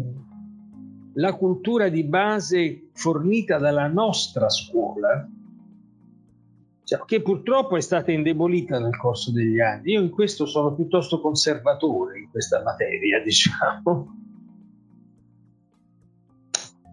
[1.16, 5.28] la cultura di base fornita dalla nostra scuola,
[6.84, 9.92] cioè, che purtroppo è stata indebolita nel corso degli anni.
[9.92, 14.16] Io in questo sono piuttosto conservatore in questa materia, diciamo.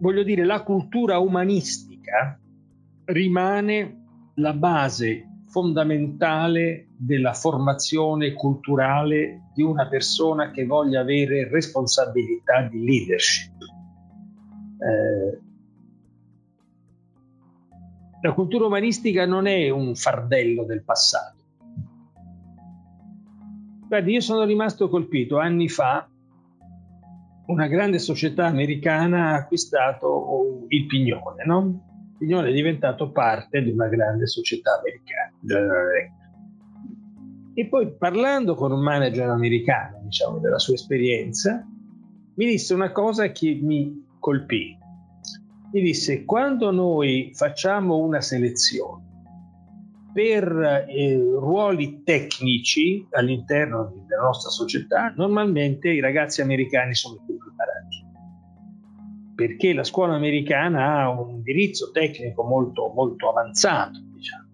[0.00, 2.38] Voglio dire, la cultura umanistica
[3.06, 12.82] rimane la base fondamentale della formazione culturale di una persona che voglia avere responsabilità di
[12.82, 13.52] leadership
[14.82, 15.40] eh,
[18.20, 21.40] la cultura umanistica non è un fardello del passato.
[23.86, 26.08] Guardi, io sono rimasto colpito anni fa.
[27.46, 31.91] Una grande società americana ha acquistato il Pignone, no?
[32.22, 35.32] Pignone è diventato parte di una grande società americana.
[37.52, 41.66] E poi parlando con un manager americano, diciamo, della sua esperienza,
[42.36, 44.78] mi disse una cosa che mi colpì.
[45.72, 49.02] Mi disse, quando noi facciamo una selezione
[50.14, 57.71] per eh, ruoli tecnici all'interno della nostra società, normalmente i ragazzi americani sono più preparati.
[59.34, 63.98] Perché la scuola americana ha un indirizzo tecnico molto, molto avanzato.
[64.14, 64.48] Diciamo.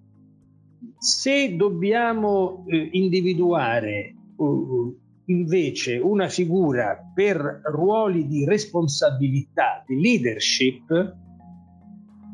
[0.99, 11.17] Se dobbiamo eh, individuare uh, invece una figura per ruoli di responsabilità, di leadership,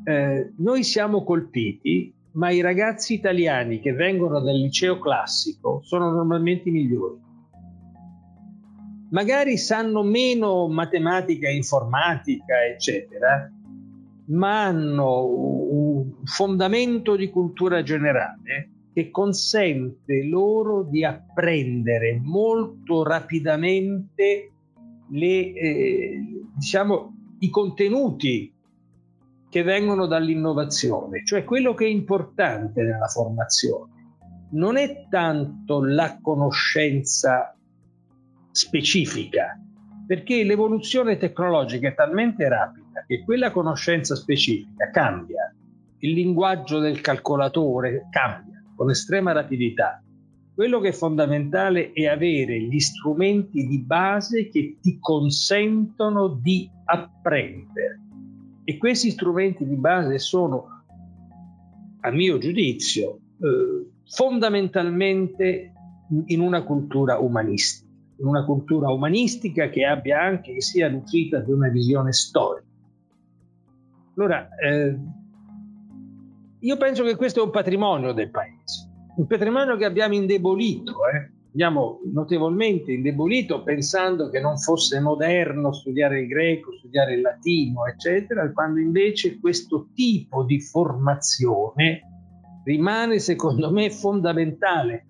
[0.04, 6.70] eh, noi siamo colpiti ma i ragazzi italiani che vengono dal liceo classico sono normalmente
[6.70, 7.20] migliori.
[9.14, 13.48] Magari sanno meno matematica, informatica, eccetera,
[14.26, 24.50] ma hanno un fondamento di cultura generale che consente loro di apprendere molto rapidamente
[25.10, 26.20] le, eh,
[26.56, 28.52] diciamo, i contenuti
[29.48, 33.92] che vengono dall'innovazione, cioè quello che è importante nella formazione
[34.54, 37.53] non è tanto la conoscenza
[38.54, 39.58] specifica,
[40.06, 45.52] perché l'evoluzione tecnologica è talmente rapida che quella conoscenza specifica cambia,
[45.98, 50.00] il linguaggio del calcolatore cambia con estrema rapidità.
[50.54, 58.00] Quello che è fondamentale è avere gli strumenti di base che ti consentono di apprendere.
[58.62, 60.84] E questi strumenti di base sono,
[62.02, 65.72] a mio giudizio, eh, fondamentalmente
[66.26, 67.83] in una cultura umanistica,
[68.18, 72.66] in una cultura umanistica che abbia anche, che sia nutrita di una visione storica.
[74.16, 74.98] Allora, eh,
[76.60, 80.92] io penso che questo è un patrimonio del paese, un patrimonio che abbiamo indebolito.
[81.12, 87.86] Eh abbiamo notevolmente indebolito pensando che non fosse moderno studiare il greco, studiare il latino,
[87.86, 92.00] eccetera, quando invece questo tipo di formazione
[92.64, 95.06] rimane, secondo me, fondamentale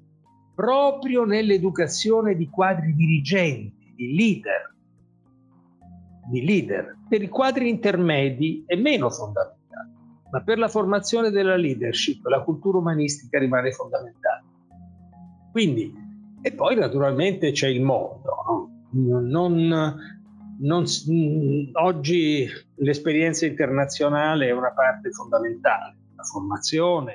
[0.55, 4.74] proprio nell'educazione di quadri dirigenti, di leader,
[6.30, 6.96] di leader.
[7.09, 9.90] Per i quadri intermedi è meno fondamentale,
[10.30, 14.42] ma per la formazione della leadership la cultura umanistica rimane fondamentale.
[15.50, 16.02] Quindi
[16.46, 18.30] e poi naturalmente c'è il mondo.
[18.46, 19.20] No?
[19.30, 19.96] Non,
[20.59, 20.84] non,
[21.72, 27.14] oggi l'esperienza internazionale è una parte fondamentale, la formazione.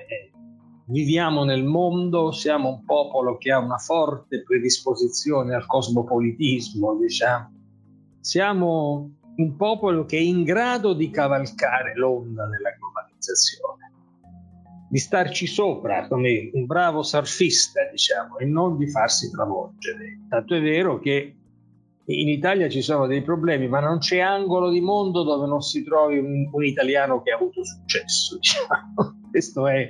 [0.90, 7.52] Viviamo nel mondo, siamo un popolo che ha una forte predisposizione al cosmopolitismo, diciamo.
[8.20, 13.80] Siamo un popolo che è in grado di cavalcare l'onda della globalizzazione
[14.90, 20.22] di starci sopra come un bravo surfista, diciamo, e non di farsi travolgere.
[20.28, 21.36] Tanto è vero che
[22.06, 25.84] in Italia ci sono dei problemi, ma non c'è angolo di mondo dove non si
[25.84, 28.38] trovi un, un italiano che ha avuto successo.
[28.42, 29.28] Diciamo.
[29.30, 29.88] Questo è,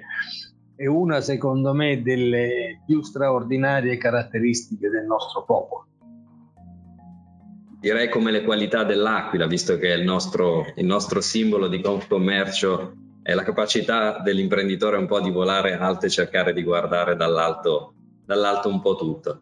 [0.80, 5.88] è una, secondo me, delle più straordinarie caratteristiche del nostro popolo.
[7.82, 13.34] Direi come le qualità dell'aquila, visto che il nostro, il nostro simbolo di commercio è
[13.34, 18.80] la capacità dell'imprenditore un po' di volare alto e cercare di guardare dall'alto, dall'alto un
[18.80, 19.42] po' tutto.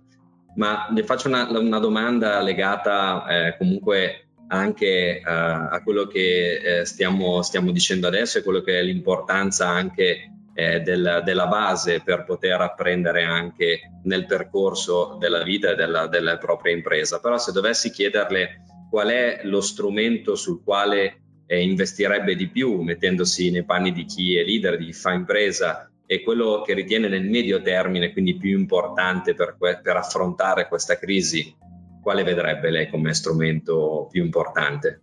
[0.55, 6.85] Ma le faccio una, una domanda legata eh, comunque anche uh, a quello che eh,
[6.85, 12.23] stiamo, stiamo, dicendo adesso e quello che è l'importanza anche eh, del, della base per
[12.23, 17.19] poter apprendere anche nel percorso della vita e della, della propria impresa.
[17.19, 23.51] Però se dovessi chiederle qual è lo strumento sul quale eh, investirebbe di più mettendosi
[23.51, 27.29] nei panni di chi è leader, di chi fa impresa e quello che ritiene nel
[27.29, 31.55] medio termine, quindi più importante per, que- per affrontare questa crisi,
[32.01, 35.01] quale vedrebbe lei come strumento più importante?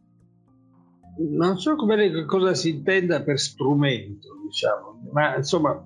[1.17, 5.85] Non so come, cosa si intenda per strumento, diciamo, ma insomma,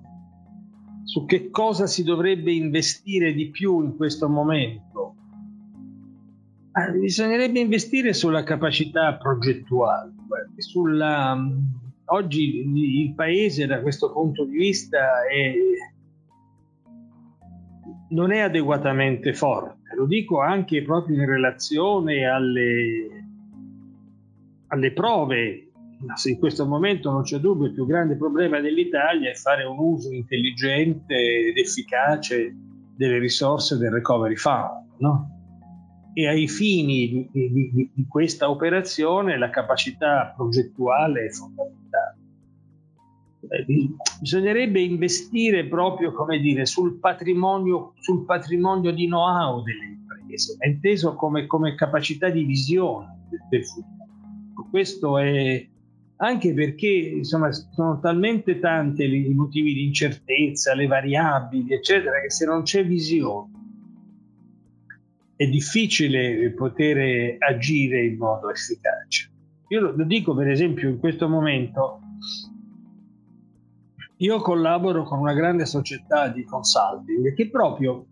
[1.03, 5.15] su che cosa si dovrebbe investire di più in questo momento?
[6.71, 10.13] Ah, bisognerebbe investire sulla capacità progettuale,
[10.57, 11.37] sulla,
[12.05, 15.53] oggi il paese da questo punto di vista è,
[18.09, 23.18] non è adeguatamente forte, lo dico anche proprio in relazione alle,
[24.69, 25.65] alle prove.
[26.25, 30.09] In questo momento non c'è dubbio, il più grande problema dell'Italia è fare un uso
[30.13, 32.55] intelligente ed efficace
[32.95, 34.87] delle risorse del recovery fund.
[34.99, 35.39] No?
[36.19, 42.17] e ai fini di, di, di, questa operazione la capacità progettuale è fondamentale.
[43.47, 43.65] Eh,
[44.19, 51.45] bisognerebbe investire proprio come dire, sul, patrimonio, sul patrimonio di know-how delle imprese, inteso come,
[51.45, 53.98] come capacità di visione del futuro.
[54.69, 55.67] Questo è
[56.21, 62.45] anche perché insomma, sono talmente tanti i motivi di incertezza, le variabili, eccetera, che se
[62.45, 63.57] non c'è visione
[65.39, 69.31] è difficile poter agire in modo efficace.
[69.69, 72.01] Io lo dico per esempio in questo momento,
[74.17, 78.05] io collaboro con una grande società di consulting che proprio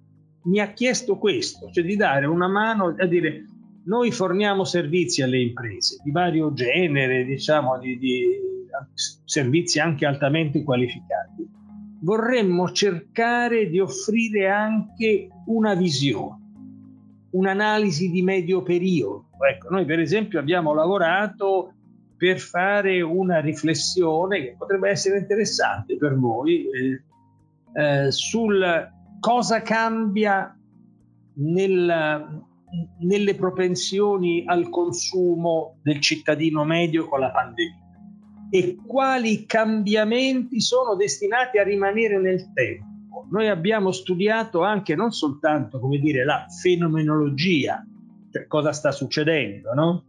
[0.43, 3.43] mi ha chiesto questo, cioè di dare una mano a dire
[3.88, 8.26] noi forniamo servizi alle imprese di vario genere, diciamo di, di
[9.26, 11.48] servizi anche altamente qualificati.
[12.02, 16.46] Vorremmo cercare di offrire anche una visione
[17.30, 19.28] un'analisi di medio periodo.
[19.50, 21.74] Ecco, noi per esempio abbiamo lavorato
[22.18, 27.04] per fare una riflessione che potrebbe essere interessante per voi eh,
[27.74, 30.58] eh, sul cosa cambia
[31.34, 32.44] nel,
[32.99, 37.86] nelle propensioni al consumo del cittadino medio con la pandemia
[38.49, 42.95] e quali cambiamenti sono destinati a rimanere nel tempo
[43.30, 47.86] noi abbiamo studiato anche non soltanto, come dire, la fenomenologia,
[48.32, 50.03] cioè cosa sta succedendo, no?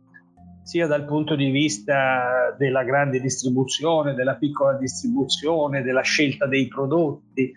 [0.63, 7.51] sia dal punto di vista della grande distribuzione, della piccola distribuzione, della scelta dei prodotti,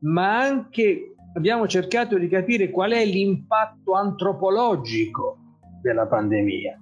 [0.00, 5.38] ma anche abbiamo cercato di capire qual è l'impatto antropologico
[5.82, 6.78] della pandemia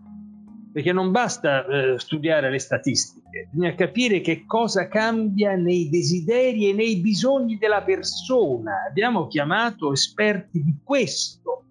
[0.72, 6.72] perché non basta eh, studiare le statistiche, bisogna capire che cosa cambia nei desideri e
[6.72, 8.84] nei bisogni della persona.
[8.88, 11.64] Abbiamo chiamato esperti di questo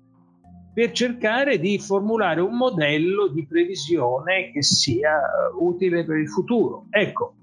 [0.74, 5.22] per cercare di formulare un modello di previsione che sia
[5.60, 6.88] utile per il futuro.
[6.90, 7.36] Ecco,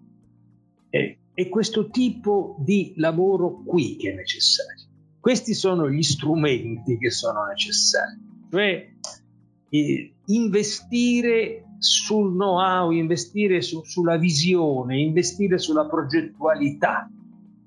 [0.91, 4.84] è, è questo tipo di lavoro qui che è necessario.
[5.25, 8.21] Questi sono gli strumenti che sono necessari.
[8.51, 8.93] Cioè,
[10.27, 17.11] investire sul know-how, investire su, sulla visione, investire sulla progettualità,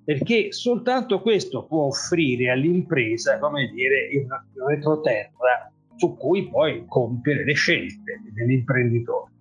[0.04, 4.28] perché soltanto questo può offrire all'impresa, come dire, il
[4.64, 9.32] retroterra su cui poi compiere le scelte dell'imprenditore.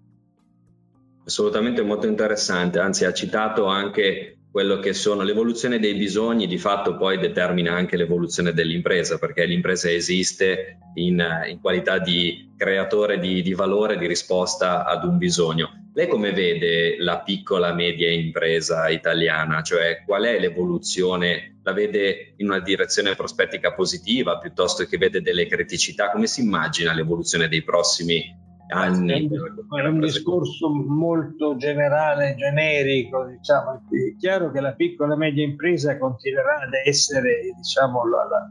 [1.27, 6.97] Assolutamente molto interessante, anzi ha citato anche quello che sono l'evoluzione dei bisogni di fatto
[6.97, 13.53] poi determina anche l'evoluzione dell'impresa perché l'impresa esiste in, in qualità di creatore di, di,
[13.53, 15.91] valore di risposta ad un bisogno.
[15.93, 19.61] Lei come vede la piccola media impresa italiana?
[19.61, 21.59] Cioè qual è l'evoluzione?
[21.63, 26.11] La vede in una direzione prospettica positiva piuttosto che vede delle criticità?
[26.11, 28.25] Come si immagina l'evoluzione dei prossimi
[28.69, 29.29] anni.
[29.29, 33.83] È un discorso molto generale, generico, diciamo.
[33.91, 38.51] È chiaro che la piccola e media impresa continuerà ad essere, diciamo, la, la,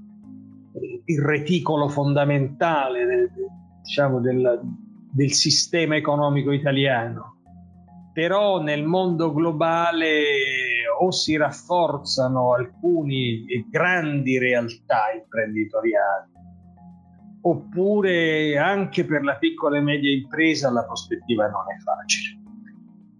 [1.05, 3.31] il reticolo fondamentale
[3.81, 4.61] diciamo, del,
[5.11, 7.33] del sistema economico italiano.
[8.13, 10.23] Però nel mondo globale
[10.99, 16.34] o si rafforzano alcune grandi realtà imprenditoriali
[17.47, 22.39] oppure anche per la piccola e media impresa la prospettiva non è facile.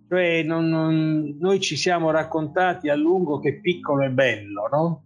[0.08, 5.04] Cioè, non, non, noi ci siamo raccontati a lungo che piccolo è bello, no?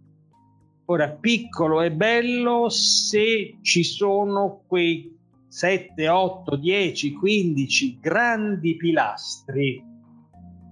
[0.86, 5.16] Ora, piccolo è bello se ci sono quei
[5.48, 9.84] 7, 8, 10, 15 grandi pilastri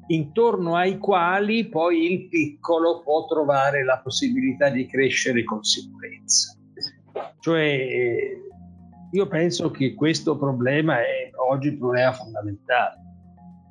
[0.09, 6.58] intorno ai quali poi il piccolo può trovare la possibilità di crescere con sicurezza.
[7.41, 8.39] Cioè,
[9.11, 13.07] io penso che questo problema è oggi un problema fondamentale.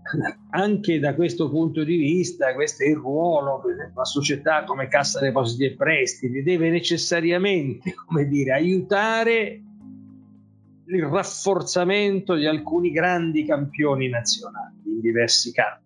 [0.51, 5.19] Anche da questo punto di vista, questo è il ruolo, esempio, la società come Cassa
[5.19, 7.93] Depositi e Prestiti deve necessariamente,
[8.27, 9.61] dire, aiutare
[10.89, 15.85] il rafforzamento di alcuni grandi campioni nazionali in diversi campi.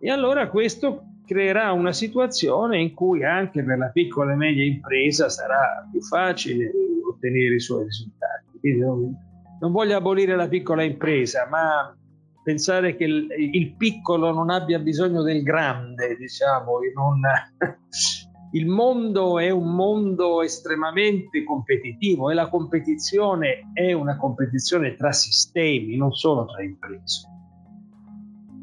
[0.00, 5.28] E allora questo creerà una situazione in cui anche per la piccola e media impresa
[5.28, 6.72] sarà più facile
[7.06, 8.78] ottenere i suoi risultati.
[8.78, 9.14] Non,
[9.60, 11.94] non voglio abolire la piccola impresa, ma
[12.42, 17.20] pensare che il, il, piccolo non abbia bisogno del grande, diciamo, non,
[18.52, 25.96] il mondo è un mondo estremamente competitivo e la competizione è una competizione tra sistemi,
[25.96, 27.28] non solo tra imprese.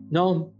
[0.09, 0.51] No?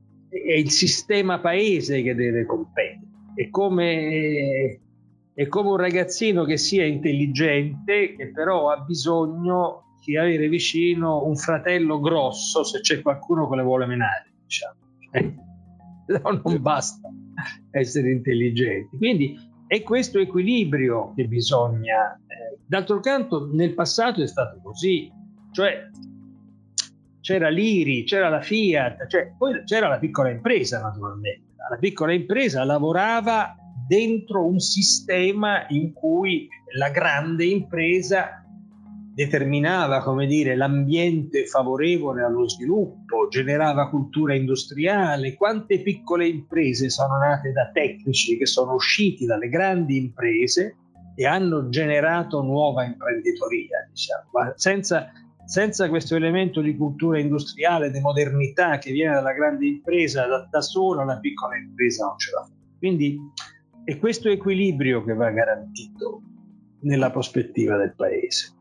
[0.44, 3.02] È il sistema paese che deve competere.
[3.36, 4.80] È come,
[5.34, 11.36] è come un ragazzino che sia intelligente, che però ha bisogno di avere vicino un
[11.36, 14.34] fratello grosso se c'è qualcuno che le vuole menare.
[14.44, 14.76] Diciamo.
[16.08, 17.10] no, non basta
[17.72, 18.98] essere intelligenti.
[18.98, 22.16] Quindi è questo equilibrio che bisogna.
[22.28, 25.12] Eh, d'altro canto, nel passato è stato così,
[25.52, 25.90] cioè
[27.26, 31.56] c'era l'IRI, c'era la Fiat, cioè, poi c'era la piccola impresa naturalmente.
[31.68, 33.56] La piccola impresa lavorava
[33.88, 36.48] dentro un sistema in cui
[36.78, 38.46] la grande impresa
[39.12, 45.34] determinava come dire, l'ambiente favorevole allo sviluppo, generava cultura industriale.
[45.34, 50.76] Quante piccole imprese sono nate da tecnici che sono usciti dalle grandi imprese
[51.16, 54.54] e hanno generato nuova imprenditoria, diciamo.
[54.58, 55.10] Senza,
[55.46, 60.62] senza questo elemento di cultura industriale, di modernità che viene dalla grande impresa, da, da
[60.62, 62.52] sola la piccola impresa non ce la fa.
[62.78, 63.18] Quindi
[63.84, 66.22] è questo equilibrio che va garantito
[66.82, 68.54] nella prospettiva del Paese.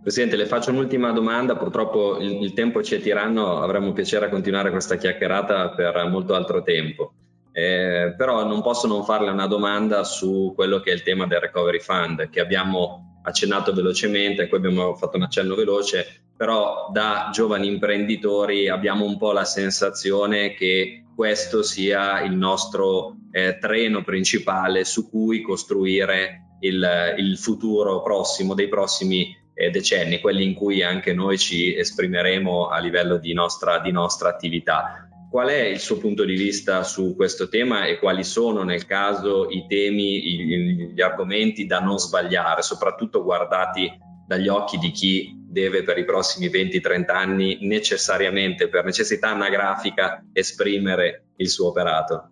[0.00, 4.28] Presidente, le faccio un'ultima domanda, purtroppo il, il, tempo ci è tiranno, avremmo piacere a
[4.28, 7.14] continuare questa chiacchierata per molto altro tempo.
[7.52, 11.40] Eh, però non posso non farle una domanda su quello che è il tema del
[11.40, 17.30] Recovery Fund, che abbiamo accennato velocemente, a cui abbiamo fatto un accenno veloce, però da
[17.32, 24.84] giovani imprenditori abbiamo un po' la sensazione che questo sia il nostro eh, treno principale
[24.84, 31.12] su cui costruire il, il futuro prossimo dei prossimi eh, decenni, quelli in cui anche
[31.12, 35.08] noi ci esprimeremo a livello di nostra, di nostra attività.
[35.34, 39.48] Qual è il suo punto di vista su questo tema e quali sono nel caso
[39.50, 43.90] i temi, gli, argomenti da non sbagliare, soprattutto guardati
[44.28, 51.30] dagli occhi di chi deve per i prossimi 20-30 anni necessariamente, per necessità anagrafica, esprimere
[51.38, 52.28] il suo operato?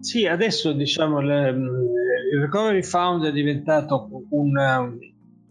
[0.00, 4.98] Sì, adesso diciamo il Recovery Fund è diventato un,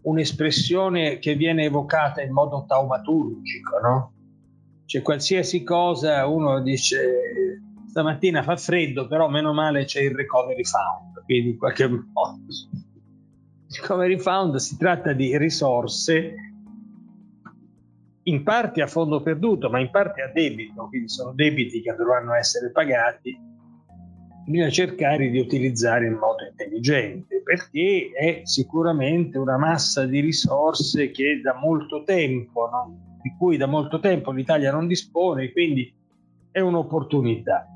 [0.02, 4.12] un'espressione che viene evocata in modo taumaturgico, no?
[4.92, 11.24] Cioè qualsiasi cosa uno dice stamattina fa freddo, però meno male c'è il recovery fund,
[11.24, 12.42] quindi in qualche modo.
[13.68, 16.34] Il recovery fund si tratta di risorse
[18.24, 22.34] in parte a fondo perduto, ma in parte a debito, quindi sono debiti che dovranno
[22.34, 23.34] essere pagati
[24.44, 31.40] bisogna cercare di utilizzare in modo intelligente perché è sicuramente una massa di risorse che
[31.40, 33.11] da molto tempo, no?
[33.22, 35.92] Di cui da molto tempo l'Italia non dispone, quindi
[36.50, 37.66] è un'opportunità.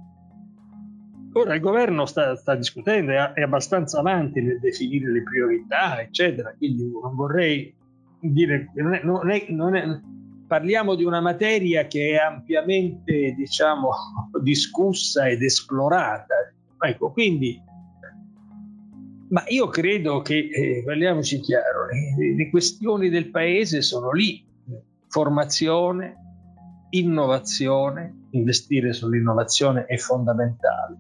[1.33, 6.91] Ora il governo sta, sta discutendo, è, abbastanza avanti nel definire le priorità, eccetera, quindi
[6.91, 7.75] non vorrei
[8.19, 10.01] dire, non è, non è, non è
[10.47, 13.91] parliamo di una materia che è ampiamente diciamo,
[14.43, 16.35] discussa ed esplorata.
[16.79, 17.61] Ecco, quindi,
[19.29, 24.45] ma io credo che, eh, parliamoci chiaro, le, le questioni del paese sono lì,
[25.09, 26.17] formazione,
[26.91, 30.99] innovazione, investire sull'innovazione è fondamentale,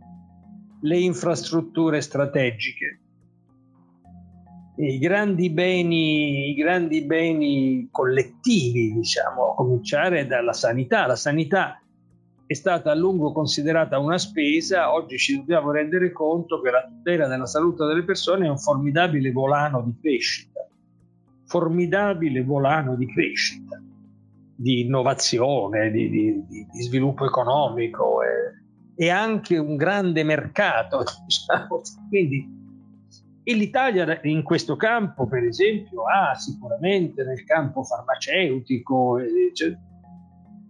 [0.82, 3.00] le infrastrutture strategiche,
[4.78, 11.06] i grandi beni, i grandi beni collettivi, diciamo, a cominciare dalla sanità.
[11.06, 11.80] La sanità
[12.46, 17.26] è stata a lungo considerata una spesa, oggi ci dobbiamo rendere conto che la tutela
[17.26, 20.60] della salute delle persone è un formidabile volano di crescita,
[21.46, 23.82] formidabile volano di crescita,
[24.56, 31.04] di innovazione, di, di, di sviluppo economico e, e, anche un grande mercato.
[31.24, 31.82] Diciamo.
[32.08, 32.54] Quindi
[33.48, 39.20] e l'Italia in questo campo, per esempio, ha sicuramente nel campo farmaceutico
[39.52, 39.72] cioè,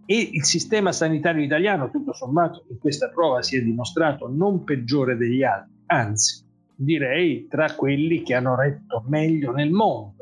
[0.05, 5.17] e il sistema sanitario italiano, tutto sommato, in questa prova si è dimostrato non peggiore
[5.17, 10.16] degli altri, anzi, direi tra quelli che hanno retto meglio nel mondo.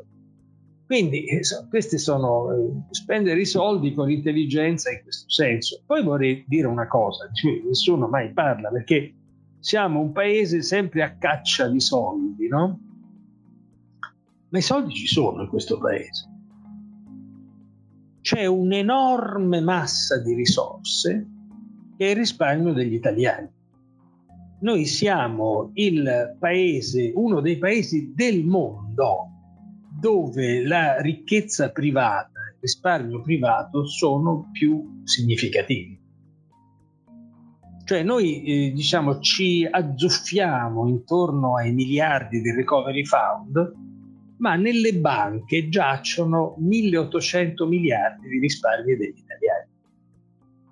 [0.86, 5.82] Quindi eh, questi sono eh, spendere i soldi con intelligenza in questo senso.
[5.84, 9.12] Poi vorrei dire una cosa, cui nessuno mai parla, perché
[9.58, 12.80] siamo un paese sempre a caccia di soldi, no?
[14.48, 16.30] Ma i soldi ci sono in questo paese.
[18.20, 21.26] C'è un'enorme massa di risorse
[21.96, 23.48] che è il risparmio degli italiani.
[24.60, 29.35] Noi siamo il paese, uno dei paesi del mondo
[29.98, 35.98] dove la ricchezza privata, il risparmio privato sono più significativi.
[37.84, 43.74] Cioè noi eh, diciamo ci azzuffiamo intorno ai miliardi di recovery fund,
[44.38, 49.68] ma nelle banche giacciono 1800 miliardi di risparmi degli italiani.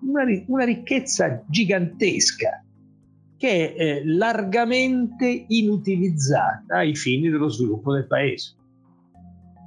[0.00, 2.64] Una, una ricchezza gigantesca
[3.36, 8.56] che è eh, largamente inutilizzata ai fini dello sviluppo del paese.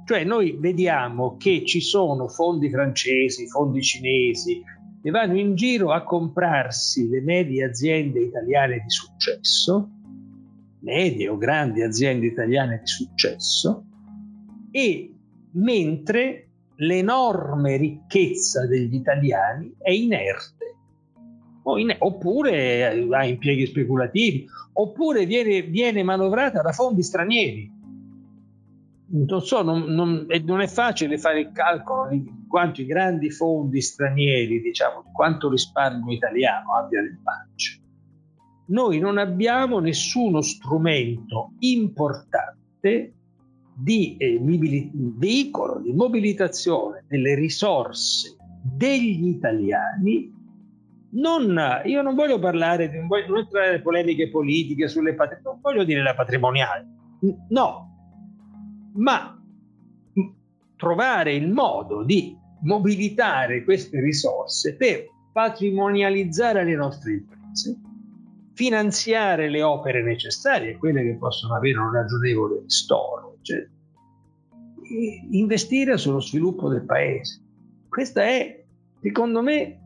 [0.08, 4.62] Cioè noi vediamo che ci sono fondi francesi, fondi cinesi,
[5.02, 9.86] e vanno in giro a comprarsi le medie aziende italiane di successo,
[10.80, 13.84] medie o grandi aziende italiane di successo,
[14.70, 15.14] e
[15.50, 20.74] mentre l'enorme ricchezza degli italiani è inerte,
[21.98, 27.76] oppure ha impieghi speculativi, oppure viene, viene manovrata da fondi stranieri.
[29.10, 34.60] Non so, non, non, non, è facile fare il calcolo di quanti grandi fondi stranieri,
[34.60, 37.78] diciamo, di quanto risparmio italiano abbia nel pancia.
[38.66, 43.14] Noi non abbiamo nessuno strumento importante
[43.74, 50.36] di eh, veicolo di mobilitazione delle risorse degli italiani.
[51.10, 55.84] Non, io non voglio parlare, non voglio entrare in polemiche politiche sulle patrimoniali, non voglio
[55.84, 56.86] dire la patrimoniale,
[57.48, 57.87] no,
[58.94, 59.40] ma
[60.76, 67.78] trovare il modo di mobilitare queste risorse per patrimonializzare le nostre imprese,
[68.54, 73.70] finanziare le opere necessarie, quelle che possono avere un ragionevole ristoro, eccetera,
[75.30, 77.42] investire sullo sviluppo del paese.
[77.88, 78.64] Questa è,
[79.00, 79.80] secondo me,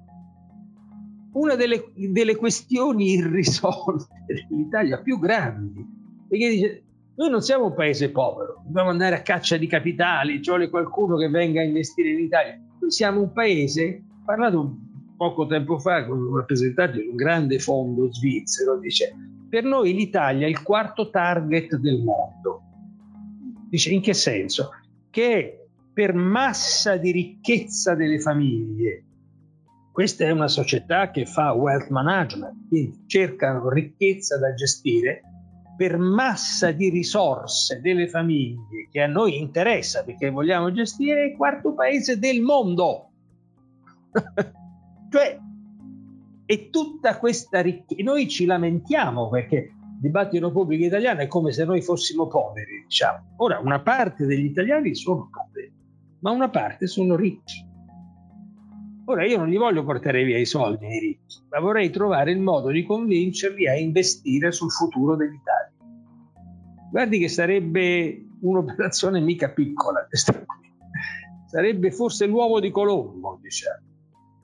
[1.33, 5.85] una delle, delle questioni irrisolte dell'Italia più grandi,
[6.29, 6.85] perché dice,
[7.15, 11.17] noi non siamo un paese povero, dobbiamo andare a caccia di capitali, ci vuole qualcuno
[11.17, 12.59] che venga a investire in Italia.
[12.81, 14.77] Noi siamo un paese, ho parlato
[15.17, 19.15] poco tempo fa con un rappresentante di un grande fondo svizzero, dice,
[19.49, 22.63] per noi l'Italia è il quarto target del mondo.
[23.69, 24.71] Dice, in che senso?
[25.11, 29.05] Che per massa di ricchezza delle famiglie
[29.93, 35.21] questa è una società che fa wealth management, quindi cercano ricchezza da gestire
[35.83, 41.75] per massa di risorse delle famiglie che a noi interessa perché vogliamo gestire il quarto
[41.75, 43.11] paese del mondo.
[45.11, 45.39] cioè,
[46.47, 51.65] e tutta questa ricchezza, noi ci lamentiamo perché il dibattito pubblico italiano è come se
[51.65, 53.35] noi fossimo poveri, diciamo.
[53.39, 55.73] Ora, una parte degli italiani sono poveri,
[56.21, 57.71] ma una parte sono ricchi
[59.07, 62.39] Ora io non gli voglio portare via i soldi ai ricchi, ma vorrei trovare il
[62.39, 65.72] modo di convincerli a investire sul futuro dell'Italia.
[66.93, 70.71] Guardi che sarebbe un'operazione mica piccola questa qui.
[71.47, 73.81] Sarebbe forse l'uovo di Colombo, diciamo.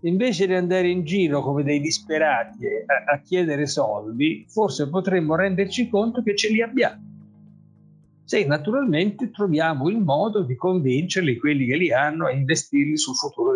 [0.05, 5.91] Invece di andare in giro come dei disperati a, a chiedere soldi, forse potremmo renderci
[5.91, 7.09] conto che ce li abbiamo
[8.29, 13.55] se naturalmente troviamo il modo di convincerli, quelli che li hanno, a investirli sul futuro